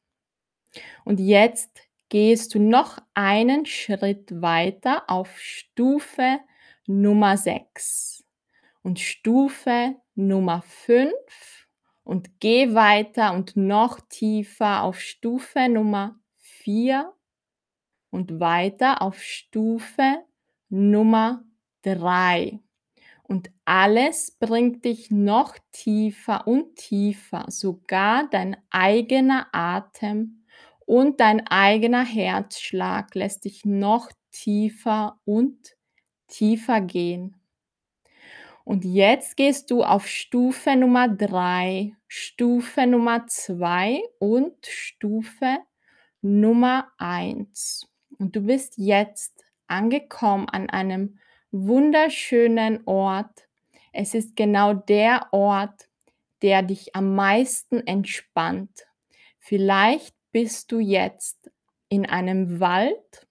Und 1.04 1.20
jetzt 1.20 1.82
gehst 2.08 2.56
du 2.56 2.60
noch 2.60 3.00
einen 3.14 3.66
Schritt 3.66 4.42
weiter 4.42 5.04
auf 5.10 5.38
Stufe 5.38 6.40
Nummer 6.88 7.36
6 7.36 8.24
und 8.84 9.02
Stufe 9.02 9.98
Nummer 10.16 10.62
5 10.62 11.12
und 12.06 12.40
geh 12.40 12.74
weiter 12.74 13.34
und 13.34 13.58
noch 13.58 14.00
tiefer 14.08 14.84
auf 14.84 15.02
Stufe 15.02 15.68
Nummer 15.68 16.18
4 16.38 17.12
und 18.16 18.40
weiter 18.40 19.02
auf 19.02 19.22
Stufe 19.22 20.24
Nummer 20.70 21.44
3. 21.84 22.60
Und 23.24 23.52
alles 23.66 24.32
bringt 24.40 24.86
dich 24.86 25.12
noch 25.12 25.58
tiefer 25.72 26.48
und 26.48 26.76
tiefer, 26.76 27.46
sogar 27.50 28.30
dein 28.30 28.56
eigener 28.70 29.48
Atem 29.52 30.46
und 30.86 31.20
dein 31.20 31.46
eigener 31.48 32.06
Herzschlag 32.06 33.14
lässt 33.16 33.46
dich 33.46 33.66
noch 33.66 34.12
tiefer 34.32 35.20
und 35.26 35.76
tiefer 36.28 36.82
gehen. 36.82 37.36
Und 38.64 38.86
jetzt 38.86 39.38
gehst 39.38 39.72
du 39.72 39.84
auf 39.84 40.08
Stufe 40.08 40.76
Nummer 40.76 41.10
3, 41.10 41.94
Stufe 42.08 42.88
Nummer 42.88 43.28
2 43.28 44.02
und 44.20 44.66
Stufe 44.66 45.58
Nummer 46.22 46.92
1. 46.98 47.88
Und 48.18 48.36
du 48.36 48.42
bist 48.42 48.74
jetzt 48.78 49.44
angekommen 49.68 50.48
an 50.50 50.70
einem 50.70 51.20
wunderschönen 51.52 52.82
Ort. 52.86 53.48
Es 53.94 54.14
ist 54.14 54.36
genau 54.36 54.74
der 54.74 55.28
Ort, 55.32 55.90
der 56.42 56.64
dich 56.64 56.96
am 56.96 57.16
meisten 57.16 57.86
entspannt. 57.88 58.86
Vielleicht 59.40 60.16
bist 60.32 60.72
du 60.72 60.80
jetzt 60.80 61.52
in 61.90 62.06
einem 62.06 62.60
Wald 62.60 63.28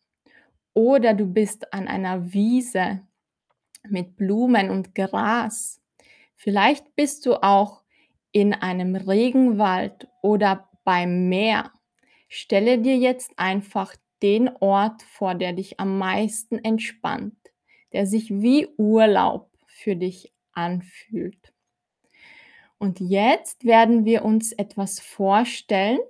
oder 0.72 1.14
du 1.14 1.26
bist 1.26 1.72
an 1.72 1.86
einer 1.86 2.32
Wiese 2.32 3.02
mit 3.88 4.16
Blumen 4.16 4.70
und 4.70 4.94
Gras. 4.94 5.80
Vielleicht 6.36 6.96
bist 6.96 7.26
du 7.26 7.42
auch 7.42 7.82
in 8.32 8.54
einem 8.54 8.96
Regenwald 8.96 10.08
oder 10.22 10.68
beim 10.84 11.28
Meer. 11.28 11.70
Stelle 12.28 12.78
dir 12.78 12.96
jetzt 12.96 13.32
einfach 13.36 13.94
den 14.22 14.48
Ort 14.60 15.02
vor, 15.02 15.34
der 15.34 15.52
dich 15.52 15.80
am 15.80 15.98
meisten 15.98 16.58
entspannt, 16.58 17.36
der 17.92 18.06
sich 18.06 18.30
wie 18.30 18.68
Urlaub 18.76 19.50
für 19.66 19.96
dich 19.96 20.32
anfühlt. 20.52 21.52
Und 22.78 23.00
jetzt 23.00 23.64
werden 23.64 24.04
wir 24.04 24.24
uns 24.24 24.52
etwas 24.52 25.00
vorstellen. 25.00 26.00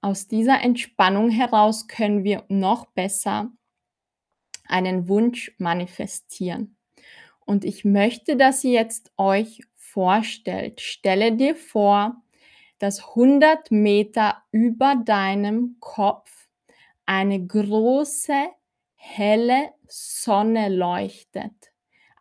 Aus 0.00 0.28
dieser 0.28 0.60
Entspannung 0.62 1.30
heraus 1.30 1.88
können 1.88 2.24
wir 2.24 2.44
noch 2.48 2.86
besser 2.86 3.52
einen 4.66 5.08
Wunsch 5.08 5.54
manifestieren. 5.58 6.76
Und 7.44 7.64
ich 7.64 7.84
möchte, 7.84 8.36
dass 8.36 8.64
ihr 8.64 8.72
jetzt 8.72 9.12
euch 9.16 9.60
vorstellt. 9.74 10.80
Stelle 10.80 11.32
dir 11.32 11.54
vor, 11.54 12.22
dass 12.78 13.10
100 13.10 13.70
Meter 13.70 14.42
über 14.50 14.96
deinem 14.96 15.76
Kopf 15.80 16.41
eine 17.12 17.46
große, 17.46 18.48
helle 18.94 19.74
Sonne 19.86 20.70
leuchtet. 20.70 21.52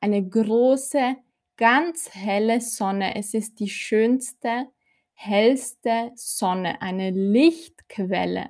Eine 0.01 0.27
große, 0.27 1.15
ganz 1.55 2.13
helle 2.13 2.59
Sonne. 2.59 3.15
Es 3.15 3.33
ist 3.33 3.61
die 3.61 3.69
schönste, 3.69 4.67
hellste 5.13 6.11
Sonne, 6.15 6.81
eine 6.81 7.11
Lichtquelle. 7.11 8.49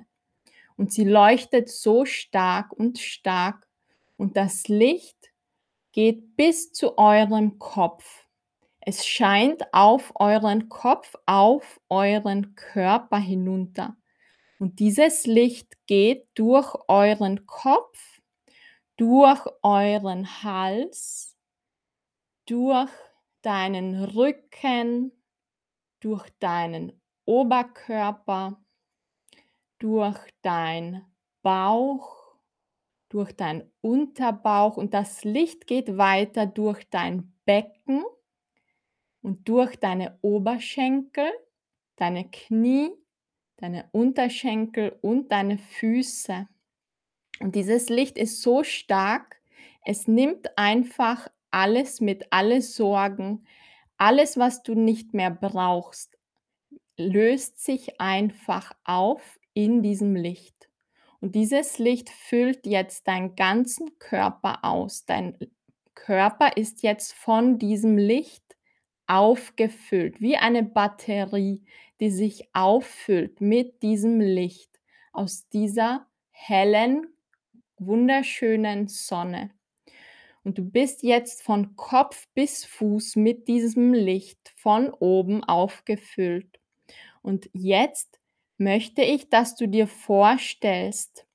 Und 0.76 0.92
sie 0.92 1.04
leuchtet 1.04 1.68
so 1.68 2.04
stark 2.04 2.72
und 2.72 2.98
stark. 2.98 3.68
Und 4.16 4.36
das 4.36 4.66
Licht 4.66 5.32
geht 5.92 6.34
bis 6.34 6.72
zu 6.72 6.98
eurem 6.98 7.60
Kopf. 7.60 8.26
Es 8.80 9.06
scheint 9.06 9.72
auf 9.72 10.12
euren 10.16 10.68
Kopf, 10.68 11.14
auf 11.24 11.80
euren 11.88 12.56
Körper 12.56 13.18
hinunter. 13.18 13.96
Und 14.62 14.78
dieses 14.78 15.26
Licht 15.26 15.76
geht 15.88 16.28
durch 16.34 16.72
euren 16.86 17.48
Kopf, 17.48 18.20
durch 18.96 19.44
euren 19.60 20.44
Hals, 20.44 21.36
durch 22.46 22.92
deinen 23.40 24.04
Rücken, 24.04 25.10
durch 25.98 26.30
deinen 26.38 26.92
Oberkörper, 27.24 28.64
durch 29.80 30.20
dein 30.42 31.06
Bauch, 31.42 32.36
durch 33.08 33.32
deinen 33.32 33.68
Unterbauch. 33.80 34.76
Und 34.76 34.94
das 34.94 35.24
Licht 35.24 35.66
geht 35.66 35.98
weiter 35.98 36.46
durch 36.46 36.88
dein 36.88 37.36
Becken 37.46 38.04
und 39.22 39.48
durch 39.48 39.74
deine 39.80 40.20
Oberschenkel 40.22 41.32
deine 41.96 42.28
Knie, 42.30 42.90
deine 43.62 43.88
Unterschenkel 43.92 44.98
und 45.02 45.30
deine 45.30 45.56
Füße. 45.56 46.48
Und 47.40 47.54
dieses 47.54 47.88
Licht 47.88 48.18
ist 48.18 48.42
so 48.42 48.64
stark, 48.64 49.40
es 49.84 50.08
nimmt 50.08 50.58
einfach 50.58 51.28
alles 51.52 52.00
mit, 52.00 52.26
alle 52.30 52.60
Sorgen, 52.60 53.46
alles, 53.96 54.36
was 54.36 54.64
du 54.64 54.74
nicht 54.74 55.14
mehr 55.14 55.30
brauchst, 55.30 56.18
löst 56.96 57.64
sich 57.64 58.00
einfach 58.00 58.72
auf 58.84 59.38
in 59.54 59.82
diesem 59.82 60.16
Licht. 60.16 60.68
Und 61.20 61.36
dieses 61.36 61.78
Licht 61.78 62.10
füllt 62.10 62.66
jetzt 62.66 63.06
deinen 63.06 63.36
ganzen 63.36 63.96
Körper 64.00 64.64
aus. 64.64 65.04
Dein 65.04 65.38
Körper 65.94 66.56
ist 66.56 66.82
jetzt 66.82 67.12
von 67.12 67.60
diesem 67.60 67.96
Licht 67.96 68.51
aufgefüllt, 69.06 70.20
wie 70.20 70.36
eine 70.36 70.62
Batterie, 70.62 71.62
die 72.00 72.10
sich 72.10 72.48
auffüllt 72.52 73.40
mit 73.40 73.82
diesem 73.82 74.20
Licht 74.20 74.80
aus 75.12 75.48
dieser 75.48 76.06
hellen, 76.30 77.06
wunderschönen 77.78 78.88
Sonne. 78.88 79.50
Und 80.44 80.58
du 80.58 80.64
bist 80.64 81.02
jetzt 81.02 81.42
von 81.42 81.76
Kopf 81.76 82.26
bis 82.34 82.64
Fuß 82.64 83.16
mit 83.16 83.46
diesem 83.46 83.94
Licht 83.94 84.52
von 84.56 84.90
oben 84.90 85.44
aufgefüllt. 85.44 86.58
Und 87.22 87.48
jetzt 87.52 88.20
möchte 88.58 89.02
ich, 89.02 89.28
dass 89.28 89.54
du 89.54 89.68
dir 89.68 89.86
vorstellst, 89.86 91.26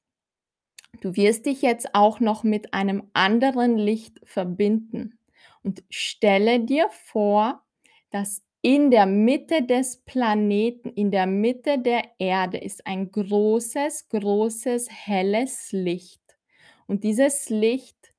du 1.02 1.16
wirst 1.16 1.46
dich 1.46 1.62
jetzt 1.62 1.96
auch 1.96 2.20
noch 2.20 2.44
mit 2.44 2.74
einem 2.74 3.10
anderen 3.14 3.78
Licht 3.78 4.20
verbinden. 4.24 5.17
Und 5.64 5.84
stelle 5.90 6.60
dir 6.60 6.90
vor, 6.90 7.64
dass 8.12 8.44
in 8.62 8.92
der 8.92 9.06
Mitte 9.06 9.64
des 9.64 9.98
Planeten, 9.98 10.90
in 10.90 11.12
der 11.12 11.26
Mitte 11.28 11.80
der 11.80 12.04
Erde 12.18 12.58
ist 12.58 12.86
ein 12.88 13.12
großes, 13.12 14.10
großes, 14.10 14.88
helles 14.90 15.72
Licht. 15.72 16.22
Und 16.88 17.04
dieses 17.04 17.50
Licht 17.50 18.14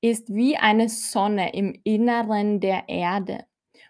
ist 0.00 0.32
wie 0.34 0.56
eine 0.56 0.88
Sonne 0.88 1.54
im 1.54 1.80
Inneren 1.84 2.60
der 2.60 2.88
Erde. 2.88 3.46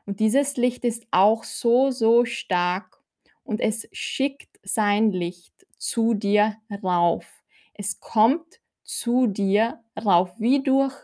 Und 0.06 0.20
dieses 0.20 0.56
Licht 0.56 0.84
ist 0.84 1.06
auch 1.10 1.44
so, 1.44 1.90
so 1.90 2.24
stark 2.24 3.02
und 3.44 3.60
es 3.60 3.88
schickt 3.92 4.58
sein 4.62 5.10
Licht 5.10 5.66
zu 5.76 6.14
dir 6.14 6.56
rauf. 6.82 7.26
Es 7.74 8.00
kommt 8.00 8.60
zu 8.84 9.26
dir 9.26 9.80
rauf, 10.02 10.30
wie 10.38 10.62
durch 10.62 10.94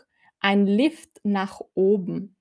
ein 0.45 0.67
Lift 0.67 1.21
nach 1.23 1.61
oben. 1.73 2.35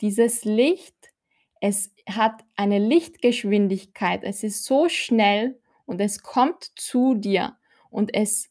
Dieses 0.00 0.44
Licht, 0.44 1.12
es 1.60 1.94
hat 2.08 2.44
eine 2.56 2.78
Lichtgeschwindigkeit, 2.78 4.24
es 4.24 4.42
ist 4.42 4.64
so 4.64 4.88
schnell 4.88 5.58
und 5.86 6.00
es 6.00 6.22
kommt 6.22 6.72
zu 6.76 7.14
dir 7.14 7.56
und 7.90 8.12
es 8.12 8.50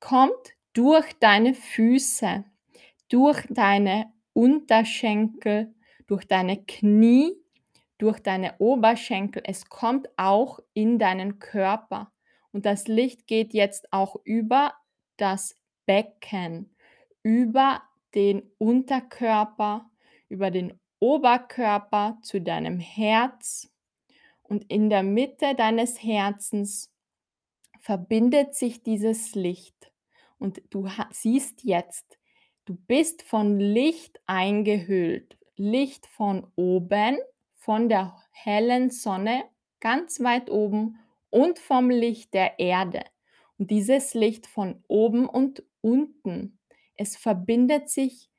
kommt 0.00 0.54
durch 0.72 1.12
deine 1.20 1.54
Füße 1.54 2.44
durch 3.14 3.46
deine 3.48 4.12
Unterschenkel, 4.32 5.72
durch 6.06 6.26
deine 6.26 6.64
Knie, 6.64 7.32
durch 7.98 8.18
deine 8.18 8.56
Oberschenkel. 8.58 9.42
Es 9.46 9.68
kommt 9.68 10.08
auch 10.16 10.58
in 10.72 10.98
deinen 10.98 11.38
Körper. 11.38 12.10
Und 12.50 12.66
das 12.66 12.88
Licht 12.88 13.26
geht 13.26 13.54
jetzt 13.54 13.92
auch 13.92 14.16
über 14.24 14.74
das 15.16 15.56
Becken, 15.86 16.74
über 17.22 17.82
den 18.14 18.50
Unterkörper, 18.58 19.90
über 20.28 20.50
den 20.50 20.78
Oberkörper 21.00 22.18
zu 22.22 22.40
deinem 22.40 22.78
Herz. 22.78 23.70
Und 24.42 24.70
in 24.70 24.90
der 24.90 25.02
Mitte 25.02 25.54
deines 25.54 26.02
Herzens 26.02 26.92
verbindet 27.80 28.54
sich 28.54 28.82
dieses 28.82 29.34
Licht. 29.34 29.92
Und 30.38 30.62
du 30.70 30.88
siehst 31.10 31.64
jetzt, 31.64 32.18
Du 32.66 32.76
bist 32.76 33.22
von 33.22 33.60
Licht 33.60 34.20
eingehüllt. 34.24 35.36
Licht 35.56 36.06
von 36.06 36.46
oben, 36.56 37.18
von 37.56 37.90
der 37.90 38.16
hellen 38.30 38.90
Sonne, 38.90 39.44
ganz 39.80 40.20
weit 40.20 40.48
oben 40.48 40.98
und 41.28 41.58
vom 41.58 41.90
Licht 41.90 42.32
der 42.32 42.58
Erde. 42.58 43.04
Und 43.58 43.70
dieses 43.70 44.14
Licht 44.14 44.46
von 44.46 44.82
oben 44.88 45.28
und 45.28 45.62
unten, 45.82 46.58
es 46.96 47.16
verbindet 47.16 47.90
sich 47.90 48.30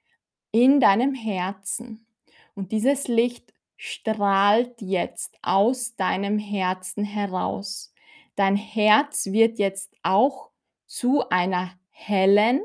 in 0.52 0.80
deinem 0.80 1.14
Herzen. 1.14 2.06
Und 2.54 2.72
dieses 2.72 3.08
Licht 3.08 3.54
strahlt 3.78 4.82
jetzt 4.82 5.38
aus 5.42 5.96
deinem 5.96 6.40
Herzen 6.40 7.04
heraus. 7.04 7.94
Dein 8.36 8.56
Herz 8.56 9.28
wird 9.28 9.60
jetzt 9.60 9.94
auch 10.04 10.52
zu 10.86 11.28
einer 11.30 11.74
hellen, 11.90 12.62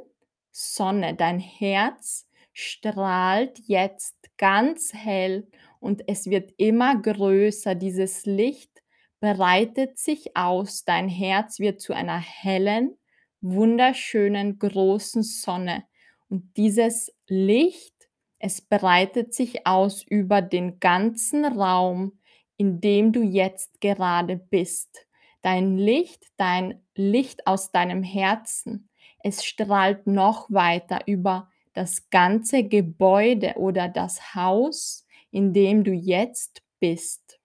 Sonne, 0.53 1.15
dein 1.15 1.39
Herz 1.39 2.27
strahlt 2.53 3.59
jetzt 3.67 4.17
ganz 4.37 4.93
hell 4.93 5.49
und 5.79 6.03
es 6.09 6.29
wird 6.29 6.53
immer 6.57 7.01
größer. 7.01 7.75
Dieses 7.75 8.27
Licht 8.27 8.83
breitet 9.21 9.99
sich 9.99 10.37
aus. 10.37 10.85
Dein 10.85 11.09
Herz 11.09 11.61
wird 11.61 11.81
zu 11.81 11.93
einer 11.95 12.19
hellen, 12.19 12.97
wunderschönen, 13.41 14.59
großen 14.59 15.23
Sonne. 15.23 15.85
Und 16.29 16.57
dieses 16.57 17.13
Licht, 17.27 17.95
es 18.39 18.61
breitet 18.61 19.35
sich 19.35 19.67
aus 19.67 20.03
über 20.03 20.43
den 20.43 20.81
ganzen 20.81 21.45
Raum, 21.45 22.19
in 22.57 22.81
dem 22.81 23.13
du 23.13 23.23
jetzt 23.23 23.81
gerade 23.81 24.37
bist. 24.37 25.07
Dein 25.43 25.77
Licht, 25.77 26.25
dein 26.37 26.83
Licht 26.95 27.47
aus 27.47 27.73
deinem 27.73 28.03
Herzen, 28.03 28.89
es 29.23 29.45
strahlt 29.45 30.07
noch 30.07 30.51
weiter 30.51 31.01
über 31.07 31.51
das 31.73 32.11
ganze 32.11 32.65
Gebäude 32.65 33.55
oder 33.57 33.89
das 33.89 34.35
Haus, 34.35 35.07
in 35.31 35.53
dem 35.53 35.85
du 35.85 35.93
jetzt 35.93 36.63
bist. 36.81 37.39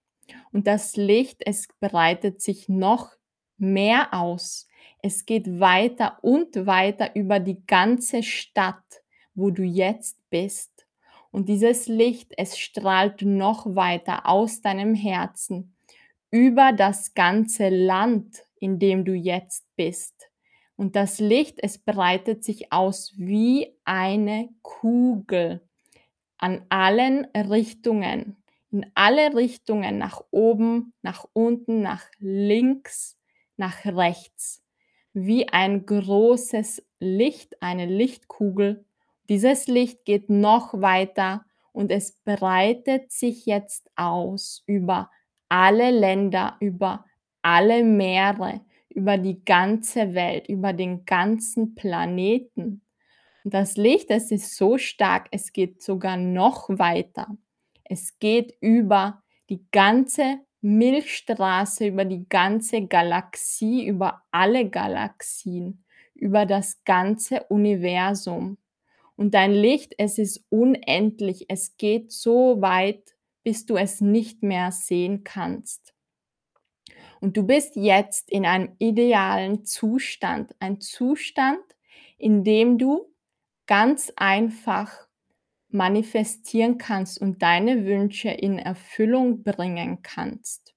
Und 0.52 0.66
das 0.66 0.96
Licht, 0.96 1.42
es 1.44 1.68
breitet 1.80 2.42
sich 2.42 2.68
noch 2.68 3.12
mehr 3.58 4.12
aus. 4.12 4.65
Es 5.06 5.24
geht 5.24 5.60
weiter 5.60 6.18
und 6.22 6.66
weiter 6.66 7.14
über 7.14 7.38
die 7.38 7.64
ganze 7.64 8.24
Stadt, 8.24 9.04
wo 9.36 9.50
du 9.50 9.62
jetzt 9.62 10.18
bist. 10.30 10.88
Und 11.30 11.48
dieses 11.48 11.86
Licht, 11.86 12.32
es 12.36 12.58
strahlt 12.58 13.22
noch 13.22 13.76
weiter 13.76 14.26
aus 14.26 14.62
deinem 14.62 14.96
Herzen 14.96 15.76
über 16.32 16.72
das 16.72 17.14
ganze 17.14 17.68
Land, 17.68 18.42
in 18.58 18.80
dem 18.80 19.04
du 19.04 19.14
jetzt 19.14 19.64
bist. 19.76 20.28
Und 20.74 20.96
das 20.96 21.20
Licht, 21.20 21.60
es 21.62 21.78
breitet 21.78 22.42
sich 22.42 22.72
aus 22.72 23.14
wie 23.16 23.76
eine 23.84 24.48
Kugel 24.62 25.60
an 26.36 26.66
allen 26.68 27.26
Richtungen, 27.26 28.42
in 28.72 28.90
alle 28.96 29.36
Richtungen, 29.36 29.98
nach 29.98 30.20
oben, 30.32 30.94
nach 31.02 31.24
unten, 31.32 31.80
nach 31.80 32.06
links, 32.18 33.16
nach 33.56 33.84
rechts, 33.84 34.65
wie 35.16 35.48
ein 35.48 35.86
großes 35.86 36.86
Licht, 37.00 37.62
eine 37.62 37.86
Lichtkugel. 37.86 38.84
Dieses 39.30 39.66
Licht 39.66 40.04
geht 40.04 40.28
noch 40.28 40.74
weiter 40.82 41.46
und 41.72 41.90
es 41.90 42.12
breitet 42.24 43.10
sich 43.12 43.46
jetzt 43.46 43.90
aus 43.96 44.62
über 44.66 45.10
alle 45.48 45.90
Länder, 45.90 46.56
über 46.60 47.06
alle 47.40 47.82
Meere, 47.82 48.60
über 48.90 49.16
die 49.16 49.42
ganze 49.42 50.12
Welt, 50.12 50.48
über 50.48 50.74
den 50.74 51.06
ganzen 51.06 51.74
Planeten. 51.74 52.82
Und 53.42 53.54
das 53.54 53.78
Licht, 53.78 54.10
es 54.10 54.30
ist 54.30 54.54
so 54.54 54.76
stark, 54.76 55.28
es 55.30 55.54
geht 55.54 55.82
sogar 55.82 56.18
noch 56.18 56.68
weiter. 56.68 57.28
Es 57.84 58.18
geht 58.18 58.54
über 58.60 59.22
die 59.48 59.64
ganze 59.72 60.40
Milchstraße, 60.60 61.86
über 61.86 62.04
die 62.04 62.28
ganze 62.28 62.86
Galaxie, 62.86 63.86
über 63.86 64.22
alle 64.30 64.68
Galaxien, 64.68 65.84
über 66.14 66.46
das 66.46 66.82
ganze 66.84 67.44
Universum. 67.44 68.58
Und 69.16 69.34
dein 69.34 69.52
Licht, 69.52 69.94
es 69.98 70.18
ist 70.18 70.44
unendlich, 70.50 71.46
es 71.48 71.76
geht 71.76 72.12
so 72.12 72.60
weit, 72.60 73.16
bis 73.42 73.64
du 73.64 73.76
es 73.76 74.00
nicht 74.00 74.42
mehr 74.42 74.72
sehen 74.72 75.24
kannst. 75.24 75.94
Und 77.20 77.36
du 77.36 77.44
bist 77.44 77.76
jetzt 77.76 78.30
in 78.30 78.44
einem 78.44 78.74
idealen 78.78 79.64
Zustand, 79.64 80.54
ein 80.58 80.80
Zustand, 80.80 81.62
in 82.18 82.44
dem 82.44 82.78
du 82.78 83.12
ganz 83.66 84.12
einfach 84.16 85.05
manifestieren 85.76 86.78
kannst 86.78 87.20
und 87.20 87.42
deine 87.42 87.84
Wünsche 87.84 88.30
in 88.30 88.58
Erfüllung 88.58 89.42
bringen 89.42 90.02
kannst. 90.02 90.74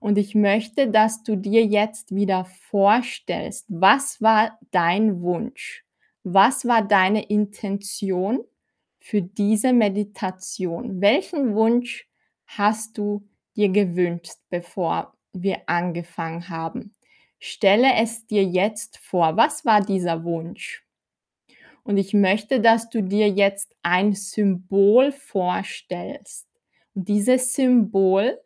Und 0.00 0.16
ich 0.16 0.34
möchte, 0.34 0.88
dass 0.88 1.22
du 1.22 1.36
dir 1.36 1.64
jetzt 1.64 2.14
wieder 2.14 2.46
vorstellst, 2.46 3.66
was 3.68 4.20
war 4.22 4.58
dein 4.70 5.20
Wunsch? 5.20 5.84
Was 6.24 6.66
war 6.66 6.86
deine 6.86 7.24
Intention 7.28 8.40
für 8.98 9.20
diese 9.20 9.72
Meditation? 9.74 11.00
Welchen 11.00 11.54
Wunsch 11.54 12.08
hast 12.46 12.96
du 12.96 13.28
dir 13.56 13.68
gewünscht, 13.68 14.36
bevor 14.48 15.14
wir 15.32 15.62
angefangen 15.66 16.48
haben? 16.48 16.92
Stelle 17.38 17.94
es 17.96 18.26
dir 18.26 18.44
jetzt 18.44 18.98
vor. 18.98 19.36
Was 19.36 19.64
war 19.64 19.82
dieser 19.82 20.24
Wunsch? 20.24 20.84
Und 21.90 21.96
ich 21.96 22.14
möchte, 22.14 22.60
dass 22.60 22.88
du 22.88 23.02
dir 23.02 23.28
jetzt 23.28 23.74
ein 23.82 24.12
Symbol 24.14 25.10
vorstellst. 25.10 26.46
Und 26.94 27.08
dieses 27.08 27.52
Symbol 27.52 28.40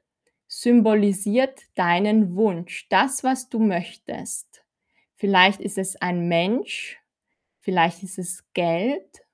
symbolisiert 0.46 1.61
deinen 1.74 2.37
Wunsch, 2.37 2.88
das, 2.88 3.22
was 3.22 3.50
du 3.50 3.59
möchtest. 3.59 4.64
Vielleicht 5.14 5.61
ist 5.61 5.76
es 5.76 5.94
ein 5.96 6.26
Mensch, 6.26 6.98
vielleicht 7.61 8.02
ist 8.02 8.18
es 8.18 8.50
Geld, 8.54 9.26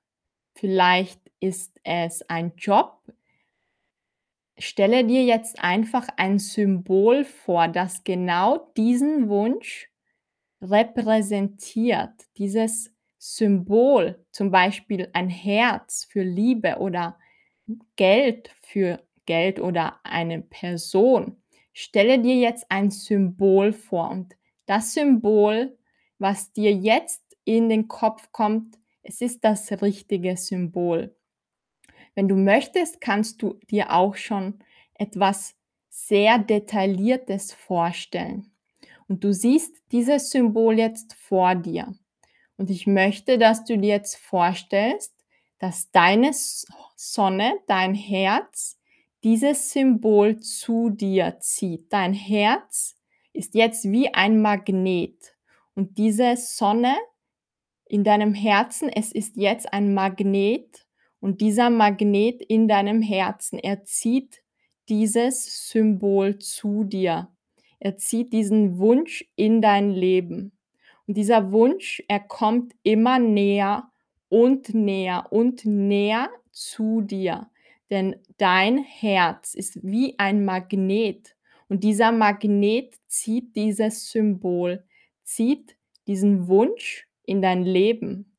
vielleicht 0.55 1.21
ist 1.39 1.79
es 1.85 2.21
ein 2.29 2.51
Job. 2.57 2.99
Stelle 4.57 5.05
dir 5.05 5.23
jetzt 5.23 5.63
einfach 5.63 6.09
ein 6.17 6.37
Symbol 6.37 7.23
vor, 7.23 7.69
das 7.69 8.03
genau 8.03 8.73
diesen 8.75 9.29
Wunsch 9.29 9.89
repräsentiert. 10.61 12.11
Dieses 12.35 12.90
Symbol, 13.23 14.25
zum 14.31 14.49
Beispiel 14.49 15.07
ein 15.13 15.29
Herz 15.29 16.07
für 16.09 16.23
Liebe 16.23 16.77
oder 16.79 17.19
Geld 17.95 18.49
für 18.63 18.99
Geld 19.27 19.59
oder 19.59 19.99
eine 20.03 20.41
Person. 20.41 21.39
Stelle 21.71 22.17
dir 22.17 22.35
jetzt 22.37 22.65
ein 22.69 22.89
Symbol 22.89 23.73
vor 23.73 24.09
und 24.09 24.35
das 24.65 24.95
Symbol, 24.95 25.77
was 26.17 26.51
dir 26.51 26.73
jetzt 26.73 27.21
in 27.45 27.69
den 27.69 27.87
Kopf 27.87 28.31
kommt, 28.31 28.79
es 29.03 29.21
ist 29.21 29.43
das 29.43 29.71
richtige 29.83 30.35
Symbol. 30.35 31.15
Wenn 32.15 32.27
du 32.27 32.35
möchtest, 32.35 33.01
kannst 33.01 33.43
du 33.43 33.59
dir 33.69 33.91
auch 33.91 34.15
schon 34.15 34.63
etwas 34.95 35.55
sehr 35.89 36.39
Detailliertes 36.39 37.53
vorstellen. 37.53 38.51
Und 39.07 39.23
du 39.23 39.31
siehst 39.31 39.75
dieses 39.91 40.31
Symbol 40.31 40.79
jetzt 40.79 41.13
vor 41.13 41.53
dir. 41.53 41.93
Und 42.57 42.69
ich 42.69 42.87
möchte, 42.87 43.37
dass 43.37 43.63
du 43.63 43.77
dir 43.77 43.89
jetzt 43.89 44.17
vorstellst, 44.17 45.13
dass 45.59 45.91
deine 45.91 46.31
Sonne, 46.95 47.59
dein 47.67 47.93
Herz, 47.93 48.79
dieses 49.23 49.71
Symbol 49.71 50.37
zu 50.39 50.89
dir 50.89 51.37
zieht. 51.39 51.93
Dein 51.93 52.13
Herz 52.13 52.97
ist 53.33 53.53
jetzt 53.53 53.91
wie 53.91 54.13
ein 54.13 54.41
Magnet. 54.41 55.35
Und 55.75 55.97
diese 55.97 56.35
Sonne 56.37 56.95
in 57.85 58.03
deinem 58.03 58.33
Herzen, 58.33 58.89
es 58.89 59.11
ist 59.11 59.37
jetzt 59.37 59.71
ein 59.73 59.93
Magnet. 59.93 60.87
Und 61.19 61.41
dieser 61.41 61.69
Magnet 61.69 62.41
in 62.41 62.67
deinem 62.67 63.01
Herzen, 63.01 63.59
er 63.59 63.83
zieht 63.83 64.41
dieses 64.89 65.69
Symbol 65.69 66.39
zu 66.39 66.83
dir. 66.83 67.29
Er 67.79 67.97
zieht 67.97 68.33
diesen 68.33 68.79
Wunsch 68.79 69.25
in 69.35 69.61
dein 69.61 69.91
Leben. 69.91 70.51
Dieser 71.13 71.51
Wunsch, 71.51 72.03
er 72.07 72.19
kommt 72.19 72.73
immer 72.83 73.19
näher 73.19 73.91
und 74.29 74.73
näher 74.73 75.27
und 75.31 75.65
näher 75.65 76.29
zu 76.51 77.01
dir. 77.01 77.49
Denn 77.89 78.15
dein 78.37 78.77
Herz 78.77 79.53
ist 79.53 79.83
wie 79.83 80.17
ein 80.17 80.45
Magnet. 80.45 81.35
Und 81.67 81.83
dieser 81.83 82.11
Magnet 82.11 82.95
zieht 83.07 83.55
dieses 83.55 84.11
Symbol, 84.11 84.83
zieht 85.23 85.75
diesen 86.07 86.47
Wunsch 86.47 87.07
in 87.25 87.41
dein 87.41 87.63
Leben. 87.63 88.37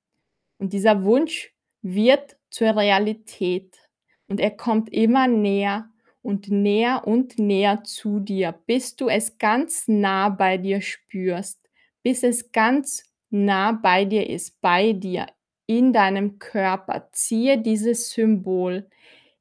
Und 0.58 0.72
dieser 0.72 1.04
Wunsch 1.04 1.54
wird 1.82 2.36
zur 2.50 2.76
Realität. 2.76 3.78
Und 4.28 4.40
er 4.40 4.50
kommt 4.50 4.92
immer 4.92 5.26
näher 5.28 5.90
und 6.22 6.48
näher 6.50 7.06
und 7.06 7.38
näher 7.38 7.82
zu 7.84 8.20
dir, 8.20 8.52
bis 8.66 8.96
du 8.96 9.08
es 9.08 9.38
ganz 9.38 9.88
nah 9.88 10.28
bei 10.28 10.56
dir 10.56 10.80
spürst, 10.80 11.61
bis 12.02 12.22
es 12.22 12.52
ganz 12.52 13.04
nah 13.30 13.72
bei 13.72 14.04
dir 14.04 14.28
ist, 14.28 14.60
bei 14.60 14.92
dir, 14.92 15.26
in 15.66 15.92
deinem 15.92 16.38
Körper. 16.38 17.08
Ziehe 17.12 17.58
dieses 17.58 18.10
Symbol 18.10 18.88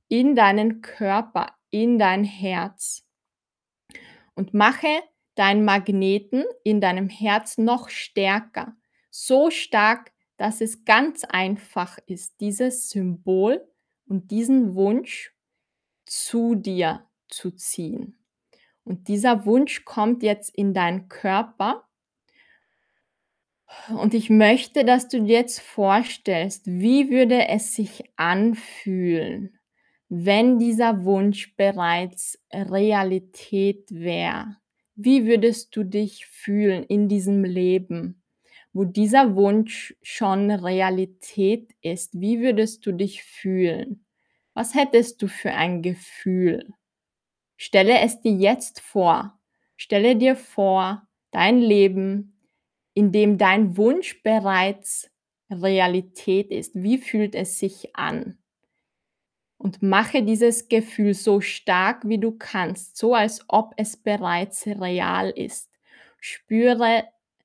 in 0.07 0.35
deinen 0.35 0.81
Körper, 0.81 1.55
in 1.69 1.97
dein 1.97 2.23
Herz 2.23 3.05
und 4.35 4.53
mache 4.53 5.01
deinen 5.35 5.63
Magneten 5.63 6.43
in 6.63 6.81
deinem 6.81 7.09
Herz 7.09 7.57
noch 7.57 7.89
stärker. 7.89 8.75
So 9.09 9.49
stark, 9.49 10.11
dass 10.37 10.61
es 10.61 10.85
ganz 10.85 11.23
einfach 11.23 11.97
ist, 12.07 12.39
dieses 12.41 12.89
Symbol 12.89 13.65
und 14.07 14.31
diesen 14.31 14.75
Wunsch 14.75 15.33
zu 16.05 16.55
dir 16.55 17.07
zu 17.29 17.51
ziehen. 17.51 18.17
Und 18.83 19.07
dieser 19.07 19.45
Wunsch 19.45 19.85
kommt 19.85 20.23
jetzt 20.23 20.49
in 20.49 20.73
deinen 20.73 21.07
Körper. 21.07 21.87
Und 23.89 24.13
ich 24.13 24.29
möchte, 24.29 24.85
dass 24.85 25.07
du 25.07 25.21
dir 25.21 25.39
jetzt 25.39 25.61
vorstellst, 25.61 26.67
wie 26.67 27.09
würde 27.09 27.47
es 27.47 27.73
sich 27.73 28.03
anfühlen, 28.15 29.57
wenn 30.09 30.59
dieser 30.59 31.03
Wunsch 31.05 31.55
bereits 31.55 32.39
Realität 32.51 33.85
wäre. 33.91 34.57
Wie 34.95 35.25
würdest 35.25 35.75
du 35.75 35.83
dich 35.83 36.25
fühlen 36.27 36.83
in 36.83 37.07
diesem 37.07 37.43
Leben, 37.43 38.21
wo 38.73 38.83
dieser 38.83 39.35
Wunsch 39.35 39.95
schon 40.01 40.51
Realität 40.51 41.71
ist? 41.81 42.19
Wie 42.19 42.41
würdest 42.41 42.85
du 42.85 42.91
dich 42.91 43.23
fühlen? 43.23 44.05
Was 44.53 44.75
hättest 44.75 45.21
du 45.21 45.27
für 45.27 45.53
ein 45.53 45.81
Gefühl? 45.81 46.67
Stelle 47.57 47.99
es 47.99 48.21
dir 48.21 48.33
jetzt 48.33 48.81
vor. 48.81 49.39
Stelle 49.77 50.15
dir 50.15 50.35
vor, 50.35 51.07
dein 51.31 51.59
Leben, 51.59 52.30
in 52.93 53.11
dem 53.11 53.37
dein 53.37 53.77
Wunsch 53.77 54.21
bereits 54.23 55.09
Realität 55.49 56.51
ist. 56.51 56.75
Wie 56.75 56.97
fühlt 56.97 57.35
es 57.35 57.59
sich 57.59 57.95
an? 57.95 58.37
Und 59.57 59.83
mache 59.83 60.23
dieses 60.23 60.69
Gefühl 60.69 61.13
so 61.13 61.39
stark 61.39 62.07
wie 62.07 62.17
du 62.17 62.31
kannst, 62.31 62.97
so 62.97 63.13
als 63.13 63.45
ob 63.47 63.73
es 63.77 63.95
bereits 63.95 64.65
real 64.65 65.29
ist. 65.29 65.69
Spüre 66.19 67.03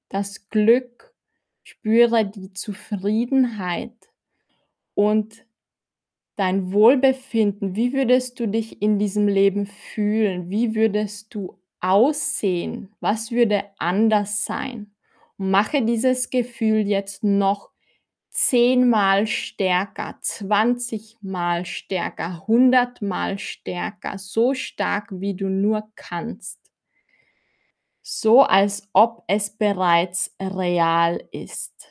das 0.08 0.48
Glück, 0.48 1.14
spüre 1.62 2.24
die 2.24 2.52
Zufriedenheit 2.54 3.92
und 4.94 5.44
dein 6.36 6.72
Wohlbefinden. 6.72 7.76
Wie 7.76 7.92
würdest 7.92 8.40
du 8.40 8.46
dich 8.46 8.80
in 8.80 8.98
diesem 8.98 9.28
Leben 9.28 9.66
fühlen? 9.66 10.50
Wie 10.50 10.74
würdest 10.74 11.34
du 11.34 11.58
aussehen? 11.80 12.94
Was 13.00 13.30
würde 13.30 13.64
anders 13.78 14.44
sein? 14.44 14.95
Mache 15.38 15.82
dieses 15.82 16.30
Gefühl 16.30 16.86
jetzt 16.86 17.22
noch 17.22 17.70
zehnmal 18.30 19.26
stärker, 19.26 20.18
20 20.20 21.16
mal 21.22 21.66
stärker, 21.66 22.46
100 22.46 23.02
mal 23.02 23.38
stärker, 23.38 24.18
so 24.18 24.54
stark 24.54 25.08
wie 25.12 25.34
du 25.34 25.48
nur 25.48 25.90
kannst. 25.94 26.58
So 28.02 28.42
als 28.42 28.88
ob 28.94 29.24
es 29.26 29.50
bereits 29.50 30.34
real 30.40 31.22
ist. 31.32 31.88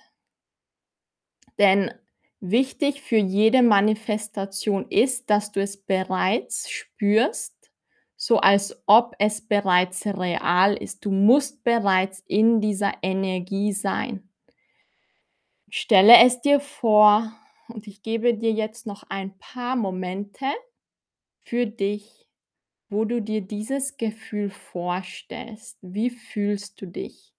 Denn 1.60 1.91
wichtig 2.39 3.01
für 3.01 3.17
jede 3.17 3.62
Manifestation 3.62 4.86
ist, 4.89 5.29
dass 5.29 5.51
du 5.51 5.62
es 5.62 5.77
bereits 5.77 6.69
spürst, 6.69 7.55
so 8.17 8.38
als 8.38 8.82
ob 8.88 9.15
es 9.19 9.41
bereits 9.41 10.06
real 10.06 10.75
ist. 10.75 11.06
Du 11.06 11.12
musst 11.12 11.63
bereits 11.63 12.23
in 12.28 12.62
dieser 12.62 12.93
Energie 13.01 13.73
sein. 13.73 14.30
Stelle 15.69 16.17
es 16.23 16.41
dir 16.41 16.60
vor 16.60 17.34
und 17.67 17.88
ich 17.88 18.01
gebe 18.01 18.34
dir 18.34 18.51
jetzt 18.51 18.86
noch 18.86 19.04
ein 19.10 19.38
paar 19.38 19.75
Momente 19.75 20.45
für 21.43 21.65
dich, 21.65 22.28
wo 22.89 23.06
du 23.06 23.21
dir 23.21 23.41
dieses 23.41 23.97
Gefühl 23.97 24.49
vorstellst. 24.49 25.78
Wie 25.82 26.10
fühlst 26.10 26.82
du 26.82 26.86
dich? 26.86 27.34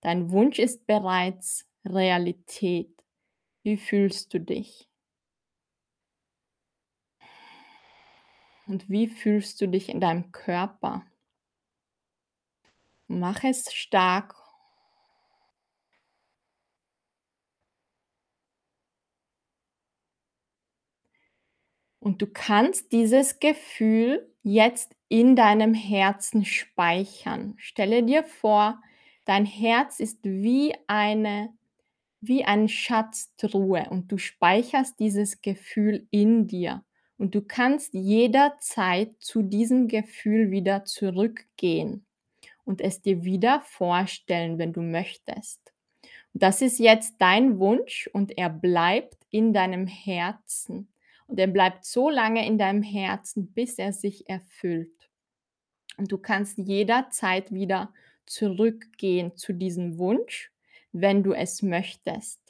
Dein 0.00 0.30
Wunsch 0.30 0.58
ist 0.58 0.86
bereits 0.86 1.68
Realität. 1.84 2.90
Wie 3.62 3.76
fühlst 3.76 4.32
du 4.34 4.40
dich? 4.40 4.88
Und 8.66 8.90
wie 8.90 9.06
fühlst 9.06 9.60
du 9.60 9.68
dich 9.68 9.88
in 9.88 10.00
deinem 10.00 10.32
Körper? 10.32 11.04
Mach 13.08 13.44
es 13.44 13.72
stark 13.72 14.34
Und 22.06 22.22
du 22.22 22.28
kannst 22.28 22.92
dieses 22.92 23.40
Gefühl 23.40 24.32
jetzt 24.44 24.94
in 25.08 25.34
deinem 25.34 25.74
Herzen 25.74 26.44
speichern. 26.44 27.54
Stelle 27.58 28.04
dir 28.04 28.22
vor, 28.22 28.80
dein 29.24 29.44
Herz 29.44 29.98
ist 29.98 30.20
wie 30.22 30.72
eine 30.86 31.52
wie 32.20 32.44
eine 32.44 32.68
Schatztruhe 32.68 33.88
und 33.90 34.12
du 34.12 34.18
speicherst 34.18 35.00
dieses 35.00 35.42
Gefühl 35.42 36.06
in 36.10 36.46
dir 36.46 36.84
Und 37.18 37.34
du 37.34 37.40
kannst 37.40 37.94
jederzeit 37.94 39.14
zu 39.20 39.42
diesem 39.42 39.88
Gefühl 39.88 40.50
wieder 40.50 40.84
zurückgehen 40.84 42.04
und 42.64 42.80
es 42.80 43.00
dir 43.00 43.24
wieder 43.24 43.60
vorstellen, 43.62 44.58
wenn 44.58 44.72
du 44.72 44.82
möchtest. 44.82 45.72
Das 46.34 46.60
ist 46.60 46.78
jetzt 46.78 47.14
dein 47.18 47.58
Wunsch 47.58 48.10
und 48.12 48.36
er 48.36 48.50
bleibt 48.50 49.16
in 49.30 49.54
deinem 49.54 49.86
Herzen. 49.86 50.88
Und 51.28 51.40
er 51.40 51.46
bleibt 51.46 51.84
so 51.84 52.10
lange 52.10 52.46
in 52.46 52.58
deinem 52.58 52.82
Herzen, 52.82 53.52
bis 53.52 53.78
er 53.78 53.92
sich 53.92 54.28
erfüllt. 54.28 55.08
Und 55.96 56.12
du 56.12 56.18
kannst 56.18 56.58
jederzeit 56.58 57.52
wieder 57.52 57.92
zurückgehen 58.26 59.36
zu 59.36 59.54
diesem 59.54 59.98
Wunsch, 59.98 60.52
wenn 60.92 61.22
du 61.22 61.32
es 61.32 61.62
möchtest. 61.62 62.45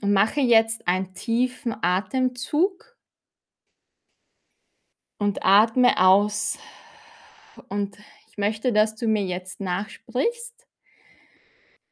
Und 0.00 0.12
mache 0.12 0.40
jetzt 0.40 0.86
einen 0.88 1.14
tiefen 1.14 1.74
Atemzug 1.82 2.96
und 5.18 5.44
atme 5.44 6.00
aus. 6.00 6.58
Und 7.68 7.98
ich 8.28 8.38
möchte, 8.38 8.72
dass 8.72 8.96
du 8.96 9.06
mir 9.06 9.24
jetzt 9.24 9.60
nachsprichst. 9.60 10.66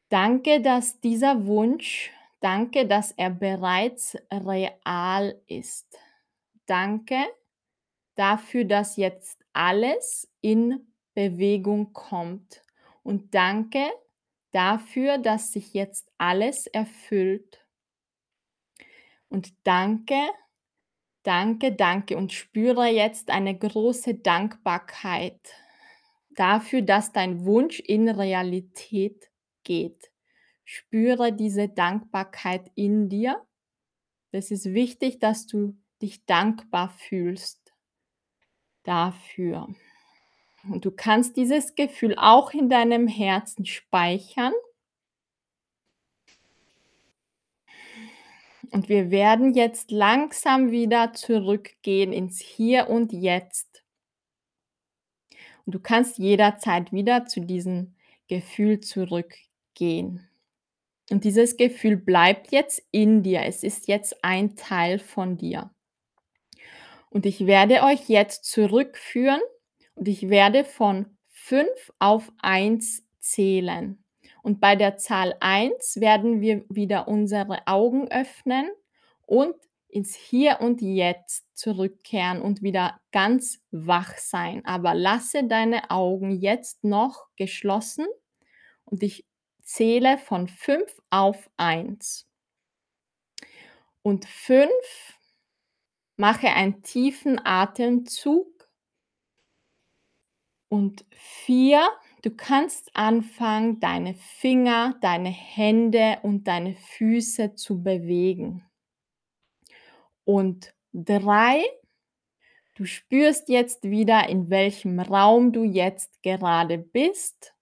Danke, 0.09 0.61
dass 0.61 0.99
dieser 0.99 1.45
Wunsch, 1.47 2.11
danke, 2.39 2.87
dass 2.87 3.11
er 3.11 3.31
bereits 3.31 4.17
real 4.31 5.41
ist. 5.47 5.97
Danke 6.65 7.17
dafür, 8.15 8.65
dass 8.65 8.97
jetzt 8.97 9.43
alles 9.53 10.29
in 10.41 10.93
Bewegung 11.13 11.93
kommt. 11.93 12.61
Und 13.03 13.33
danke 13.33 13.89
dafür, 14.51 15.17
dass 15.17 15.51
sich 15.51 15.73
jetzt 15.73 16.11
alles 16.17 16.67
erfüllt. 16.67 17.62
Und 19.33 19.51
danke, 19.63 20.29
danke, 21.23 21.71
danke 21.71 22.17
und 22.17 22.31
spüre 22.31 22.85
jetzt 22.85 23.31
eine 23.31 23.57
große 23.57 24.13
Dankbarkeit 24.13 25.39
dafür, 26.29 26.83
dass 26.83 27.13
dein 27.13 27.43
Wunsch 27.43 27.79
in 27.79 28.09
Realität 28.09 29.31
geht. 29.63 30.11
Spüre 30.65 31.33
diese 31.33 31.67
Dankbarkeit 31.67 32.69
in 32.75 33.09
dir. 33.09 33.41
Es 34.31 34.51
ist 34.51 34.71
wichtig, 34.71 35.17
dass 35.17 35.47
du 35.47 35.75
dich 35.99 36.27
dankbar 36.27 36.89
fühlst 36.89 37.73
dafür. 38.83 39.67
Und 40.69 40.85
du 40.85 40.91
kannst 40.91 41.37
dieses 41.37 41.73
Gefühl 41.73 42.15
auch 42.19 42.53
in 42.53 42.69
deinem 42.69 43.07
Herzen 43.07 43.65
speichern 43.65 44.53
Und 48.73 48.89
wir 48.89 49.11
werden 49.11 49.53
jetzt 49.53 49.91
langsam 49.91 50.71
wieder 50.71 51.13
zurückgehen 51.13 52.11
ins 52.11 52.39
Hier 52.39 52.89
und 52.89 53.13
Jetzt. 53.13 53.83
Und 55.65 55.75
du 55.75 55.79
kannst 55.79 56.17
jederzeit 56.17 56.91
wieder 56.91 57.27
zu 57.27 57.41
diesem 57.41 57.93
Gefühl 58.27 58.79
zurückgehen. 58.79 60.27
Und 61.11 61.23
dieses 61.23 61.55
Gefühl 61.55 61.97
bleibt 61.97 62.51
jetzt 62.51 62.81
in 62.89 63.21
dir. 63.21 63.43
Es 63.43 63.61
ist 63.61 63.87
jetzt 63.87 64.23
ein 64.23 64.55
Teil 64.55 64.97
von 64.97 65.37
dir. 65.37 65.69
Und 67.11 67.27
ich 67.27 67.45
werde 67.45 67.83
euch 67.83 68.09
jetzt 68.09 68.45
zurückführen 68.45 69.41
und 69.93 70.07
ich 70.07 70.29
werde 70.29 70.65
von 70.65 71.15
5 71.29 71.69
auf 71.99 72.31
1 72.41 73.03
zählen. 73.19 74.02
Und 74.43 74.59
bei 74.59 74.75
der 74.75 74.97
Zahl 74.97 75.35
1 75.39 76.01
werden 76.01 76.41
wir 76.41 76.65
wieder 76.69 77.07
unsere 77.07 77.65
Augen 77.65 78.09
öffnen 78.11 78.69
und 79.25 79.55
ins 79.87 80.15
Hier 80.15 80.59
und 80.59 80.81
Jetzt 80.81 81.45
zurückkehren 81.53 82.41
und 82.41 82.61
wieder 82.61 82.99
ganz 83.13 83.61
wach 83.71 84.17
sein. 84.17 84.65
Aber 84.65 84.93
lasse 84.93 85.47
deine 85.47 85.89
Augen 85.91 86.31
jetzt 86.31 86.83
noch 86.83 87.27
geschlossen 87.37 88.05
und 88.83 89.01
ich 89.01 89.25
zähle 89.63 90.17
von 90.17 90.49
5 90.49 90.93
auf 91.09 91.49
1. 91.55 92.27
Und 94.01 94.25
5, 94.25 94.69
mache 96.17 96.47
einen 96.47 96.83
tiefen 96.83 97.39
Atemzug. 97.45 98.69
Und 100.67 101.05
4, 101.11 101.87
Du 102.23 102.31
kannst 102.31 102.95
anfangen, 102.95 103.81
deine 103.81 104.15
Finger, 104.15 104.95
deine 105.01 105.29
Hände 105.29 106.19
und 106.23 106.47
deine 106.47 106.73
Füße 106.73 107.55
zu 107.55 107.83
bewegen. 107.83 108.63
Und 110.23 110.73
drei, 110.93 111.61
du 112.75 112.85
spürst 112.85 113.49
jetzt 113.49 113.83
wieder, 113.83 114.29
in 114.29 114.49
welchem 114.49 115.01
Raum 115.01 115.51
du 115.51 115.65
jetzt 115.65 116.23
gerade 116.23 116.77
bist. 116.77 117.53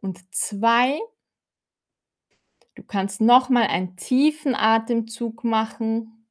Und 0.00 0.32
zwei, 0.32 1.00
du 2.76 2.84
kannst 2.84 3.20
nochmal 3.20 3.66
einen 3.66 3.96
tiefen 3.96 4.54
Atemzug 4.54 5.42
machen 5.42 6.23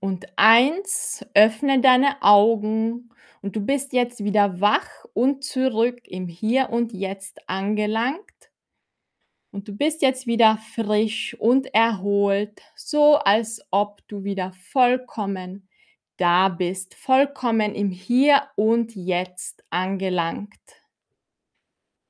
und 0.00 0.26
eins, 0.36 1.24
öffne 1.34 1.80
deine 1.80 2.22
Augen 2.22 3.10
und 3.42 3.56
du 3.56 3.60
bist 3.60 3.92
jetzt 3.92 4.24
wieder 4.24 4.60
wach 4.60 4.88
und 5.14 5.44
zurück 5.44 6.00
im 6.04 6.26
Hier 6.26 6.70
und 6.70 6.92
Jetzt 6.92 7.48
angelangt. 7.48 8.20
Und 9.50 9.68
du 9.68 9.76
bist 9.76 10.02
jetzt 10.02 10.26
wieder 10.26 10.58
frisch 10.74 11.34
und 11.38 11.72
erholt, 11.74 12.60
so 12.76 13.16
als 13.16 13.62
ob 13.70 14.06
du 14.08 14.24
wieder 14.24 14.52
vollkommen 14.52 15.68
da 16.18 16.48
bist, 16.48 16.94
vollkommen 16.94 17.74
im 17.74 17.90
Hier 17.90 18.42
und 18.56 18.94
Jetzt 18.94 19.64
angelangt. 19.70 20.58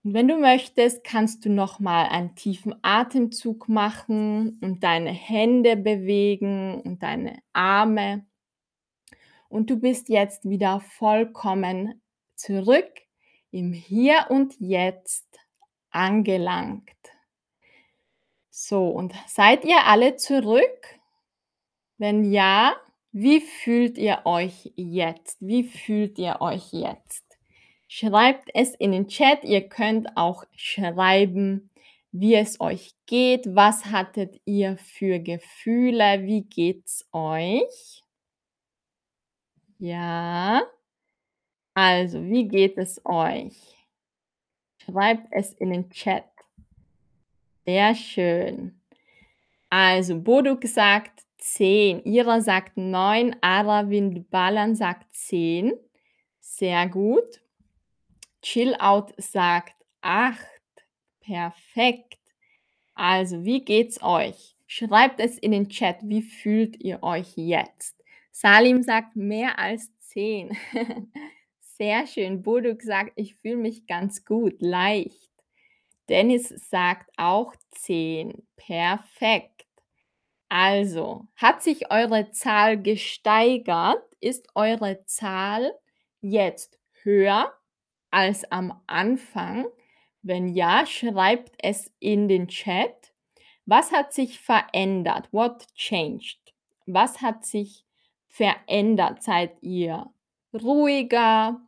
Und 0.08 0.14
wenn 0.14 0.28
du 0.28 0.38
möchtest, 0.38 1.04
kannst 1.04 1.44
du 1.44 1.50
noch 1.50 1.80
mal 1.80 2.06
einen 2.06 2.34
tiefen 2.34 2.74
Atemzug 2.80 3.68
machen 3.68 4.58
und 4.62 4.82
deine 4.82 5.10
Hände 5.10 5.76
bewegen 5.76 6.80
und 6.80 7.02
deine 7.02 7.42
Arme. 7.52 8.24
Und 9.50 9.68
du 9.68 9.78
bist 9.78 10.08
jetzt 10.08 10.48
wieder 10.48 10.80
vollkommen 10.80 12.00
zurück 12.36 12.90
im 13.50 13.74
Hier 13.74 14.28
und 14.30 14.58
Jetzt 14.58 15.26
angelangt. 15.90 16.88
So, 18.48 18.88
und 18.88 19.12
seid 19.26 19.66
ihr 19.66 19.84
alle 19.84 20.16
zurück? 20.16 20.98
Wenn 21.98 22.32
ja, 22.32 22.76
wie 23.12 23.42
fühlt 23.42 23.98
ihr 23.98 24.22
euch 24.24 24.72
jetzt? 24.74 25.36
Wie 25.40 25.64
fühlt 25.64 26.18
ihr 26.18 26.40
euch 26.40 26.72
jetzt? 26.72 27.27
Schreibt 27.90 28.50
es 28.52 28.74
in 28.74 28.92
den 28.92 29.08
Chat. 29.08 29.44
Ihr 29.44 29.66
könnt 29.66 30.14
auch 30.16 30.44
schreiben, 30.54 31.70
wie 32.12 32.34
es 32.34 32.60
euch 32.60 32.94
geht. 33.06 33.56
Was 33.56 33.86
hattet 33.86 34.38
ihr 34.44 34.76
für 34.76 35.18
Gefühle? 35.18 36.24
Wie 36.24 36.42
geht's 36.42 37.08
euch? 37.12 38.04
Ja. 39.78 40.62
Also, 41.72 42.22
wie 42.24 42.46
geht 42.46 42.76
es 42.76 43.00
euch? 43.06 43.56
Schreibt 44.84 45.28
es 45.30 45.54
in 45.54 45.70
den 45.70 45.88
Chat. 45.90 46.24
Sehr 47.64 47.94
schön. 47.94 48.80
Also, 49.70 50.20
Boduk 50.20 50.64
sagt 50.64 51.22
10, 51.38 52.04
Ira 52.04 52.40
sagt 52.40 52.76
9, 52.76 53.36
Aravind 53.40 54.28
Balan 54.30 54.74
sagt 54.74 55.10
10. 55.14 55.72
Sehr 56.40 56.86
gut. 56.88 57.40
Chillout 58.50 59.08
sagt 59.18 59.74
8. 60.00 60.40
Perfekt. 61.20 62.18
Also, 62.94 63.44
wie 63.44 63.62
geht's 63.62 64.02
euch? 64.02 64.56
Schreibt 64.66 65.20
es 65.20 65.36
in 65.36 65.52
den 65.52 65.68
Chat, 65.68 65.98
wie 66.00 66.22
fühlt 66.22 66.82
ihr 66.82 67.02
euch 67.02 67.36
jetzt? 67.36 68.02
Salim 68.32 68.82
sagt 68.82 69.16
mehr 69.16 69.58
als 69.58 69.90
10. 69.98 70.56
Sehr 71.60 72.06
schön. 72.06 72.40
Boduk 72.40 72.80
sagt, 72.80 73.12
ich 73.16 73.34
fühle 73.34 73.58
mich 73.58 73.86
ganz 73.86 74.24
gut, 74.24 74.54
leicht. 74.60 75.30
Dennis 76.08 76.48
sagt 76.48 77.10
auch 77.18 77.54
10. 77.72 78.46
Perfekt. 78.56 79.66
Also, 80.48 81.26
hat 81.36 81.62
sich 81.62 81.90
eure 81.90 82.30
Zahl 82.30 82.80
gesteigert? 82.80 84.02
Ist 84.20 84.48
eure 84.54 85.04
Zahl 85.04 85.70
jetzt 86.22 86.78
höher 87.02 87.52
als 88.10 88.50
am 88.50 88.80
Anfang? 88.86 89.66
Wenn 90.22 90.48
ja, 90.48 90.86
schreibt 90.86 91.54
es 91.62 91.92
in 92.00 92.28
den 92.28 92.48
Chat. 92.48 93.12
Was 93.66 93.92
hat 93.92 94.12
sich 94.12 94.40
verändert? 94.40 95.28
What 95.32 95.66
changed? 95.74 96.54
Was 96.86 97.20
hat 97.20 97.44
sich 97.44 97.84
verändert? 98.26 99.22
Seid 99.22 99.62
ihr 99.62 100.06
ruhiger 100.52 101.60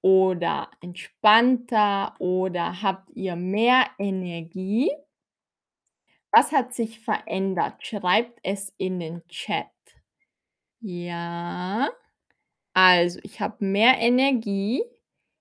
oder 0.00 0.70
entspannter 0.80 2.14
oder 2.18 2.82
habt 2.82 3.10
ihr 3.14 3.36
mehr 3.36 3.86
Energie? 3.98 4.90
Was 6.30 6.52
hat 6.52 6.74
sich 6.74 7.00
verändert? 7.00 7.86
Schreibt 7.86 8.38
es 8.42 8.74
in 8.76 9.00
den 9.00 9.26
Chat. 9.28 9.66
Ja. 10.80 11.88
Also, 12.74 13.18
ich 13.22 13.40
habe 13.40 13.64
mehr 13.64 13.98
Energie. 13.98 14.82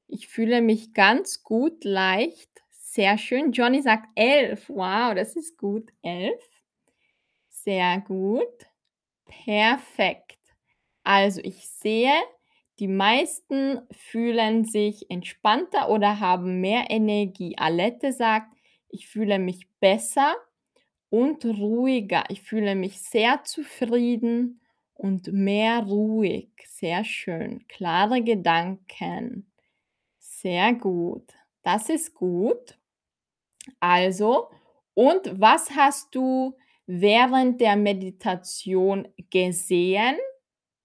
Ich 0.09 0.29
fühle 0.29 0.61
mich 0.61 0.93
ganz 0.93 1.43
gut, 1.43 1.83
leicht. 1.83 2.49
Sehr 2.71 3.17
schön. 3.17 3.51
Johnny 3.51 3.81
sagt 3.81 4.07
11. 4.15 4.69
Wow, 4.69 5.13
das 5.13 5.35
ist 5.35 5.57
gut. 5.57 5.91
11. 6.01 6.41
Sehr 7.65 8.01
gut. 8.01 8.47
Perfekt. 9.25 10.39
Also, 11.03 11.41
ich 11.43 11.69
sehe, 11.69 12.13
die 12.79 12.87
meisten 12.87 13.81
fühlen 13.91 14.65
sich 14.65 15.11
entspannter 15.11 15.89
oder 15.89 16.19
haben 16.19 16.61
mehr 16.61 16.85
Energie. 16.89 17.57
Alette 17.57 18.13
sagt: 18.13 18.53
„Ich 18.89 19.07
fühle 19.09 19.39
mich 19.39 19.67
besser 19.81 20.35
und 21.09 21.45
ruhiger. 21.45 22.25
Ich 22.29 22.43
fühle 22.43 22.75
mich 22.75 23.01
sehr 23.01 23.43
zufrieden 23.45 24.61
und 24.95 25.33
mehr 25.33 25.81
ruhig.“ 25.83 26.49
Sehr 26.67 27.03
schön. 27.05 27.67
Klare 27.69 28.23
Gedanken. 28.23 29.46
Sehr 30.41 30.73
gut. 30.75 31.33
Das 31.63 31.89
ist 31.89 32.13
gut. 32.13 32.77
Also, 33.79 34.49
und 34.93 35.41
was 35.41 35.71
hast 35.71 36.13
du 36.13 36.55
während 36.85 37.59
der 37.59 37.75
Meditation 37.75 39.07
gesehen 39.31 40.15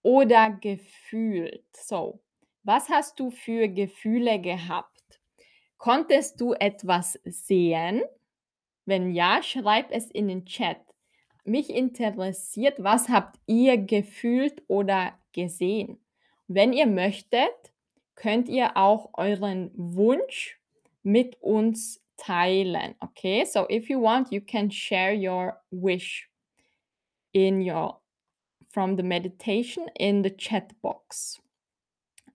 oder 0.02 0.50
gefühlt? 0.52 1.66
So, 1.76 2.22
was 2.62 2.88
hast 2.88 3.20
du 3.20 3.30
für 3.30 3.68
Gefühle 3.68 4.40
gehabt? 4.40 5.20
Konntest 5.76 6.40
du 6.40 6.54
etwas 6.54 7.20
sehen? 7.26 8.02
Wenn 8.86 9.10
ja, 9.10 9.42
schreib 9.42 9.90
es 9.90 10.10
in 10.10 10.28
den 10.28 10.46
Chat. 10.46 10.80
Mich 11.44 11.68
interessiert, 11.68 12.82
was 12.82 13.10
habt 13.10 13.38
ihr 13.46 13.76
gefühlt 13.76 14.62
oder 14.66 15.12
gesehen? 15.32 16.00
Wenn 16.48 16.72
ihr 16.72 16.86
möchtet, 16.86 17.71
könnt 18.22 18.48
ihr 18.48 18.76
auch 18.76 19.10
euren 19.14 19.72
Wunsch 19.74 20.56
mit 21.02 21.42
uns 21.42 22.00
teilen, 22.16 22.94
okay? 23.00 23.44
So 23.44 23.66
if 23.68 23.88
you 23.88 24.00
want, 24.00 24.30
you 24.30 24.40
can 24.40 24.70
share 24.70 25.12
your 25.12 25.60
wish 25.72 26.30
in 27.32 27.60
your 27.60 28.00
from 28.70 28.96
the 28.96 29.02
meditation 29.02 29.88
in 29.98 30.22
the 30.22 30.30
chat 30.30 30.80
box. 30.80 31.42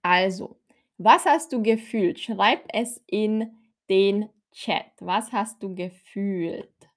Also, 0.02 0.60
was 0.98 1.24
hast 1.24 1.54
du 1.54 1.62
gefühlt? 1.62 2.20
Schreib 2.20 2.60
es 2.74 3.02
in 3.06 3.56
den 3.88 4.28
Chat. 4.52 4.92
Was 5.00 5.32
hast 5.32 5.62
du 5.62 5.74
gefühlt? 5.74 6.90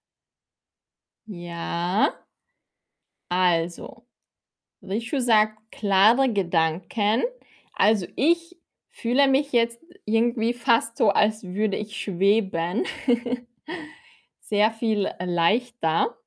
Ja. 1.26 2.14
Also, 3.30 4.06
Rishu 4.82 5.22
sagt 5.22 5.72
klare 5.72 6.32
Gedanken. 6.34 7.24
Also, 7.74 8.06
ich 8.18 8.61
fühle 8.92 9.28
mich 9.28 9.52
jetzt 9.52 9.84
irgendwie 10.06 10.54
fast 10.54 10.98
so, 10.98 11.10
als 11.10 11.44
würde 11.44 11.78
ich 11.78 11.98
schweben. 11.98 12.86
Sehr 14.42 14.72
viel 14.72 15.10
leichter. 15.20 16.18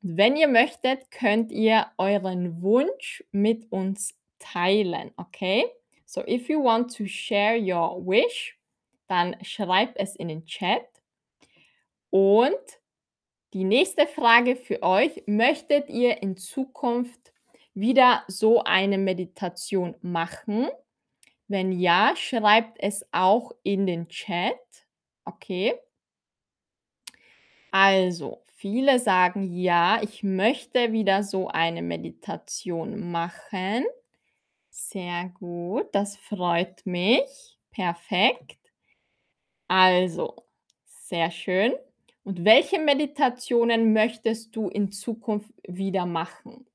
Wenn 0.00 0.36
ihr 0.36 0.48
möchtet, 0.48 1.10
könnt 1.10 1.50
ihr 1.50 1.88
euren 1.98 2.62
Wunsch 2.62 3.24
mit 3.32 3.70
uns 3.72 4.14
teilen, 4.38 5.10
okay? 5.16 5.64
So 6.06 6.22
if 6.26 6.48
you 6.48 6.62
want 6.62 6.96
to 6.96 7.06
share 7.06 7.58
your 7.58 8.00
wish, 8.06 8.56
dann 9.08 9.36
schreib 9.42 9.92
es 9.96 10.14
in 10.14 10.28
den 10.28 10.46
Chat. 10.46 10.86
Und 12.10 12.54
die 13.52 13.64
nächste 13.64 14.06
Frage 14.06 14.56
für 14.56 14.82
euch, 14.82 15.22
möchtet 15.26 15.88
ihr 15.90 16.22
in 16.22 16.36
Zukunft 16.36 17.32
wieder 17.74 18.24
so 18.28 18.62
eine 18.62 18.98
Meditation 18.98 19.96
machen? 20.00 20.68
Wenn 21.48 21.72
ja, 21.72 22.14
schreibt 22.16 22.78
es 22.80 23.06
auch 23.12 23.52
in 23.62 23.86
den 23.86 24.08
Chat, 24.08 24.58
okay? 25.24 25.74
Also, 27.70 28.42
viele 28.56 28.98
sagen: 28.98 29.42
„Ja, 29.52 30.00
ich 30.02 30.22
möchte 30.22 30.92
wieder 30.92 31.22
so 31.22 31.48
eine 31.48 31.80
Meditation 31.82 33.10
machen.“ 33.10 33.84
Sehr 34.70 35.30
gut, 35.38 35.88
das 35.94 36.16
freut 36.18 36.86
mich. 36.86 37.58
Perfekt. 37.72 38.58
Also, 39.68 40.34
sehr 40.86 41.30
schön. 41.30 41.74
Und 42.24 42.44
welche 42.44 42.78
Meditationen 42.78 43.92
möchtest 43.92 44.54
du 44.56 44.68
in 44.68 44.92
Zukunft 44.92 45.50
wieder 45.66 46.04
machen? 46.06 46.66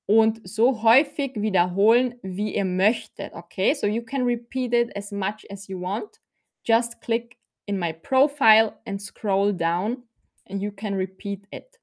und 0.04 0.46
so 0.46 0.82
häufig 0.82 1.40
wiederholen, 1.40 2.16
wie 2.22 2.54
ihr 2.54 2.66
möchtet, 2.66 3.32
okay? 3.32 3.72
So 3.72 3.86
you 3.86 4.02
can 4.02 4.24
repeat 4.24 4.74
it 4.74 4.94
as 4.94 5.12
much 5.12 5.46
as 5.48 5.68
you 5.68 5.80
want. 5.80 6.20
Just 6.64 7.00
click 7.00 7.35
in 7.66 7.78
my 7.78 7.92
profile 7.92 8.80
and 8.86 9.00
scroll 9.00 9.52
down 9.52 10.02
and 10.46 10.62
you 10.62 10.70
can 10.72 10.94
repeat 10.94 11.46
it. 11.50 11.78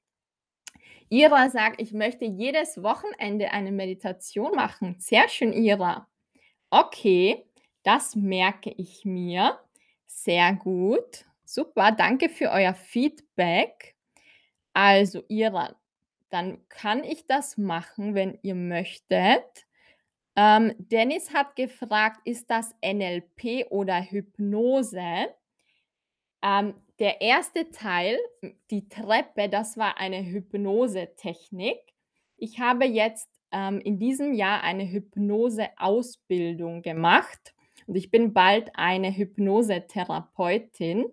Ira 1.09 1.49
sagt: 1.49 1.81
„Ich 1.81 1.93
möchte 1.93 2.25
jedes 2.25 2.81
Wochenende 2.81 3.51
eine 3.51 3.71
Meditation 3.71 4.55
machen.“ 4.55 4.95
Sehr 4.99 5.29
schön, 5.29 5.53
Ira. 5.53 6.07
Okay, 6.71 7.45
das 7.83 8.15
merke 8.15 8.71
ich 8.77 9.05
mir. 9.05 9.59
Sehr 10.07 10.53
gut. 10.53 11.25
Super, 11.45 11.91
danke 11.91 12.29
für 12.29 12.49
euer 12.49 12.73
Feedback. 12.73 13.95
Also, 14.73 15.23
Ira, 15.27 15.75
dann 16.29 16.67
kann 16.69 17.03
ich 17.03 17.27
das 17.27 17.57
machen, 17.57 18.15
wenn 18.15 18.39
ihr 18.41 18.55
möchtet. 18.55 19.67
Ähm, 20.35 20.73
Dennis 20.79 21.33
hat 21.33 21.55
gefragt: 21.55 22.21
„Ist 22.25 22.49
das 22.49 22.73
NLP 22.81 23.67
oder 23.69 24.01
Hypnose?“ 24.01 25.27
Ähm, 26.43 26.73
der 26.99 27.21
erste 27.21 27.71
Teil, 27.71 28.19
die 28.69 28.87
Treppe, 28.89 29.49
das 29.49 29.77
war 29.77 29.97
eine 29.97 30.23
Hypnosetechnik. 30.23 31.79
Ich 32.37 32.59
habe 32.59 32.85
jetzt, 32.85 33.29
ähm, 33.51 33.79
in 33.79 33.97
diesem 33.97 34.33
Jahr 34.33 34.61
eine 34.61 34.85
Hypnoseausbildung 34.85 36.81
gemacht 36.81 37.53
und 37.87 37.95
ich 37.95 38.11
bin 38.11 38.33
bald 38.33 38.71
eine 38.75 39.15
Hypnosetherapeutin. 39.15 41.05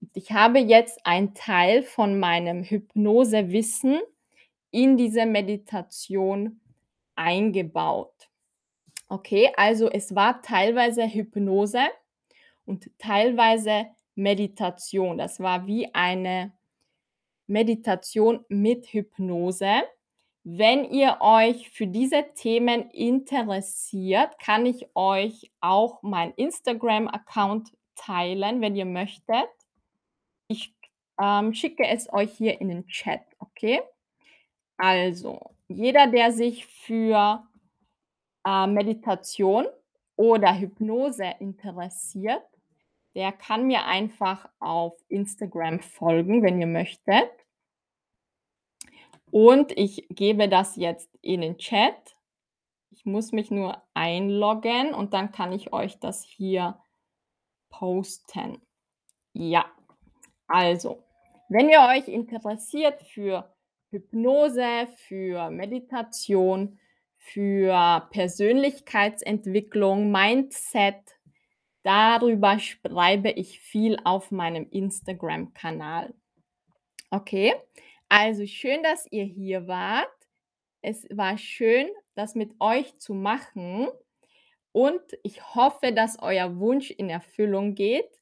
Und 0.00 0.10
ich 0.14 0.32
habe 0.32 0.58
jetzt 0.58 1.04
einen 1.04 1.34
Teil 1.34 1.82
von 1.82 2.18
meinem 2.18 2.62
Hypnosewissen 2.62 4.00
in 4.70 4.96
diese 4.96 5.26
Meditation 5.26 6.60
eingebaut. 7.14 8.28
Okay, 9.08 9.50
also 9.56 9.90
es 9.90 10.14
war 10.14 10.42
teilweise 10.42 11.06
Hypnose 11.06 11.80
und 12.64 12.90
teilweise 12.98 13.86
Meditation. 14.18 15.16
Das 15.16 15.38
war 15.38 15.66
wie 15.66 15.94
eine 15.94 16.52
Meditation 17.46 18.44
mit 18.48 18.86
Hypnose. 18.86 19.82
Wenn 20.42 20.84
ihr 20.84 21.18
euch 21.20 21.70
für 21.70 21.86
diese 21.86 22.24
Themen 22.34 22.90
interessiert, 22.90 24.38
kann 24.38 24.66
ich 24.66 24.88
euch 24.94 25.52
auch 25.60 26.02
meinen 26.02 26.32
Instagram-Account 26.32 27.72
teilen, 27.94 28.60
wenn 28.60 28.74
ihr 28.74 28.86
möchtet. 28.86 29.48
Ich, 30.48 30.74
ähm, 31.20 31.54
schicke 31.54 31.86
es 31.86 32.12
euch 32.12 32.32
hier 32.32 32.60
in 32.60 32.68
den 32.68 32.86
Chat, 32.86 33.22
okay? 33.38 33.82
Also, 34.78 35.54
jeder, 35.68 36.06
der 36.06 36.32
sich 36.32 36.66
für, 36.66 37.46
äh, 38.44 38.66
Meditation 38.66 39.66
oder 40.16 40.58
Hypnose 40.58 41.34
interessiert, 41.40 42.42
der 43.18 43.32
kann 43.32 43.66
mir 43.66 43.84
einfach 43.84 44.48
auf 44.60 44.94
Instagram 45.08 45.80
folgen, 45.80 46.44
wenn 46.44 46.60
ihr 46.60 46.68
möchtet. 46.68 47.28
Und 49.32 49.76
ich 49.76 50.06
gebe 50.08 50.48
das 50.48 50.76
jetzt 50.76 51.10
in 51.20 51.40
den 51.40 51.58
Chat. 51.58 52.16
Ich 52.92 53.04
muss 53.06 53.32
mich 53.32 53.50
nur 53.50 53.82
einloggen 53.92 54.94
und 54.94 55.14
dann 55.14 55.32
kann 55.32 55.52
ich 55.52 55.72
euch 55.72 55.98
das 55.98 56.22
hier 56.22 56.80
posten. 57.70 58.62
Ja, 59.32 59.64
also, 60.46 61.02
wenn 61.48 61.68
ihr 61.68 61.80
euch 61.80 62.06
interessiert 62.06 63.02
für 63.02 63.52
Hypnose, 63.90 64.86
für 65.08 65.50
Meditation, 65.50 66.78
für 67.16 68.08
Persönlichkeitsentwicklung, 68.12 70.12
Mindset, 70.12 71.17
darüber 71.88 72.58
schreibe 72.58 73.30
ich 73.30 73.60
viel 73.60 73.96
auf 74.04 74.30
meinem 74.30 74.68
Instagram-Kanal. 74.70 76.12
Okay, 77.10 77.54
also 78.10 78.46
schön, 78.46 78.82
dass 78.82 79.10
ihr 79.10 79.24
hier 79.24 79.66
wart. 79.66 80.12
Es 80.82 81.06
war 81.10 81.38
schön, 81.38 81.88
das 82.14 82.34
mit 82.34 82.52
euch 82.60 82.98
zu 82.98 83.14
machen 83.14 83.88
und 84.72 85.00
ich 85.22 85.54
hoffe, 85.54 85.92
dass 85.92 86.20
euer 86.20 86.58
Wunsch 86.58 86.90
in 86.90 87.08
Erfüllung 87.08 87.74
geht. 87.74 88.20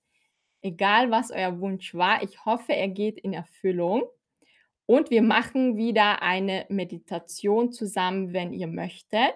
Egal, 0.62 1.11
was 1.11 1.33
euer 1.33 1.61
Wunsch 1.61 1.93
war, 1.93 2.23
ich 2.23 2.45
hoffe, 2.45 2.73
er 2.73 2.89
geht 2.89 3.19
in 3.19 3.33
Erfüllung. 3.33 4.05
Und 4.87 5.11
wir 5.11 5.23
machen 5.23 5.77
wieder 5.77 6.23
eine 6.23 6.67
Meditation 6.69 7.73
zusammen, 7.73 8.33
wenn 8.33 8.53
ihr 8.53 8.69
möchtet. 8.69 9.35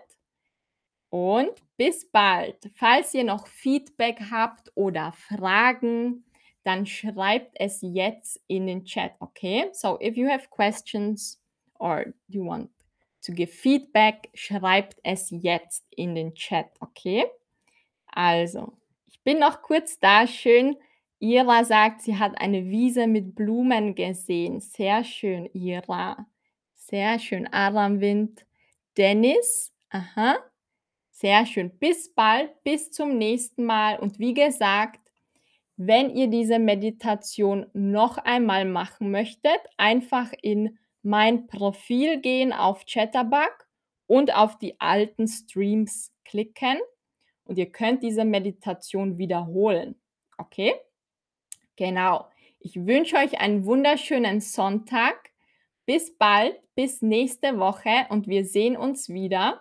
Und 1.11 1.52
bis 1.76 2.08
bald. 2.11 2.70
Falls 2.74 3.12
ihr 3.14 3.24
noch 3.24 3.46
Feedback 3.48 4.20
habt 4.30 4.70
oder 4.76 5.12
Fragen, 5.12 6.24
dann 6.62 6.86
schreibt 6.86 7.56
es 7.58 7.80
jetzt 7.82 8.40
in 8.46 8.66
den 8.66 8.84
Chat, 8.84 9.12
okay? 9.18 9.70
So 9.72 9.98
if 10.00 10.16
you 10.16 10.28
have 10.28 10.48
questions 10.50 11.40
or 11.78 12.06
you 12.28 12.44
want 12.46 12.70
to 13.22 13.32
give 13.32 13.50
feedback, 13.50 14.28
schreibt 14.34 14.98
es 15.02 15.30
jetzt 15.30 15.84
in 15.90 16.14
den 16.14 16.34
Chat, 16.34 16.66
okay? 16.80 17.24
Also, 18.06 18.76
ich 19.06 19.22
bin 19.22 19.38
noch 19.38 19.62
kurz 19.62 19.98
da. 19.98 20.26
Schön. 20.26 20.76
Ira 21.18 21.64
sagt, 21.64 22.02
sie 22.02 22.16
hat 22.16 22.40
eine 22.40 22.64
Wiese 22.64 23.06
mit 23.06 23.34
Blumen 23.34 23.94
gesehen. 23.94 24.61
Sehr 24.61 25.04
schön, 25.04 25.50
Ira. 25.52 26.26
Sehr 26.74 27.18
schön. 27.18 27.46
Aramwind. 27.52 28.46
Dennis. 28.96 29.72
Aha. 29.90 30.38
Sehr 31.20 31.44
schön. 31.44 31.70
Bis 31.78 32.14
bald. 32.14 32.50
Bis 32.64 32.90
zum 32.92 33.18
nächsten 33.18 33.66
Mal. 33.66 33.98
Und 33.98 34.18
wie 34.18 34.32
gesagt, 34.32 35.00
wenn 35.76 36.08
ihr 36.16 36.28
diese 36.28 36.58
Meditation 36.58 37.66
noch 37.74 38.16
einmal 38.16 38.64
machen 38.64 39.10
möchtet, 39.10 39.60
einfach 39.76 40.32
in 40.40 40.78
mein 41.02 41.46
Profil 41.46 42.22
gehen 42.22 42.54
auf 42.54 42.86
Chatterbug 42.86 43.52
und 44.06 44.34
auf 44.34 44.56
die 44.56 44.80
alten 44.80 45.28
Streams 45.28 46.10
klicken 46.24 46.78
und 47.44 47.58
ihr 47.58 47.70
könnt 47.70 48.02
diese 48.02 48.24
Meditation 48.24 49.18
wiederholen. 49.18 50.00
Okay? 50.38 50.72
Genau. 51.76 52.30
Ich 52.60 52.86
wünsche 52.86 53.16
euch 53.16 53.38
einen 53.38 53.66
wunderschönen 53.66 54.40
Sonntag. 54.40 55.32
Bis 55.84 56.16
bald, 56.16 56.58
bis 56.74 57.02
nächste 57.02 57.58
Woche 57.58 58.06
und 58.08 58.26
wir 58.26 58.46
sehen 58.46 58.74
uns 58.74 59.10
wieder. 59.10 59.60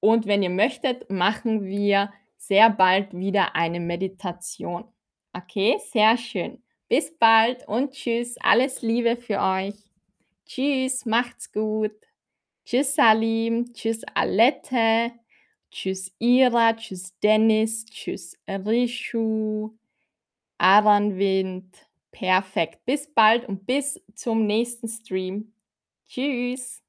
Und 0.00 0.26
wenn 0.26 0.42
ihr 0.42 0.50
möchtet, 0.50 1.10
machen 1.10 1.64
wir 1.64 2.12
sehr 2.36 2.70
bald 2.70 3.12
wieder 3.12 3.54
eine 3.56 3.80
Meditation. 3.80 4.84
Okay, 5.32 5.78
sehr 5.90 6.16
schön. 6.16 6.62
Bis 6.88 7.16
bald 7.18 7.66
und 7.68 7.92
tschüss. 7.92 8.36
Alles 8.40 8.82
Liebe 8.82 9.16
für 9.16 9.40
euch. 9.40 9.74
Tschüss, 10.46 11.04
macht's 11.04 11.52
gut. 11.52 11.92
Tschüss, 12.64 12.94
Salim. 12.94 13.72
Tschüss, 13.74 14.02
Alette. 14.14 15.12
Tschüss, 15.70 16.12
Ira. 16.18 16.74
Tschüss, 16.74 17.18
Dennis. 17.20 17.84
Tschüss, 17.84 18.38
Rishu. 18.48 19.76
Aranwind. 20.56 21.76
Perfekt. 22.10 22.84
Bis 22.86 23.12
bald 23.12 23.46
und 23.46 23.66
bis 23.66 24.00
zum 24.14 24.46
nächsten 24.46 24.88
Stream. 24.88 25.52
Tschüss. 26.08 26.82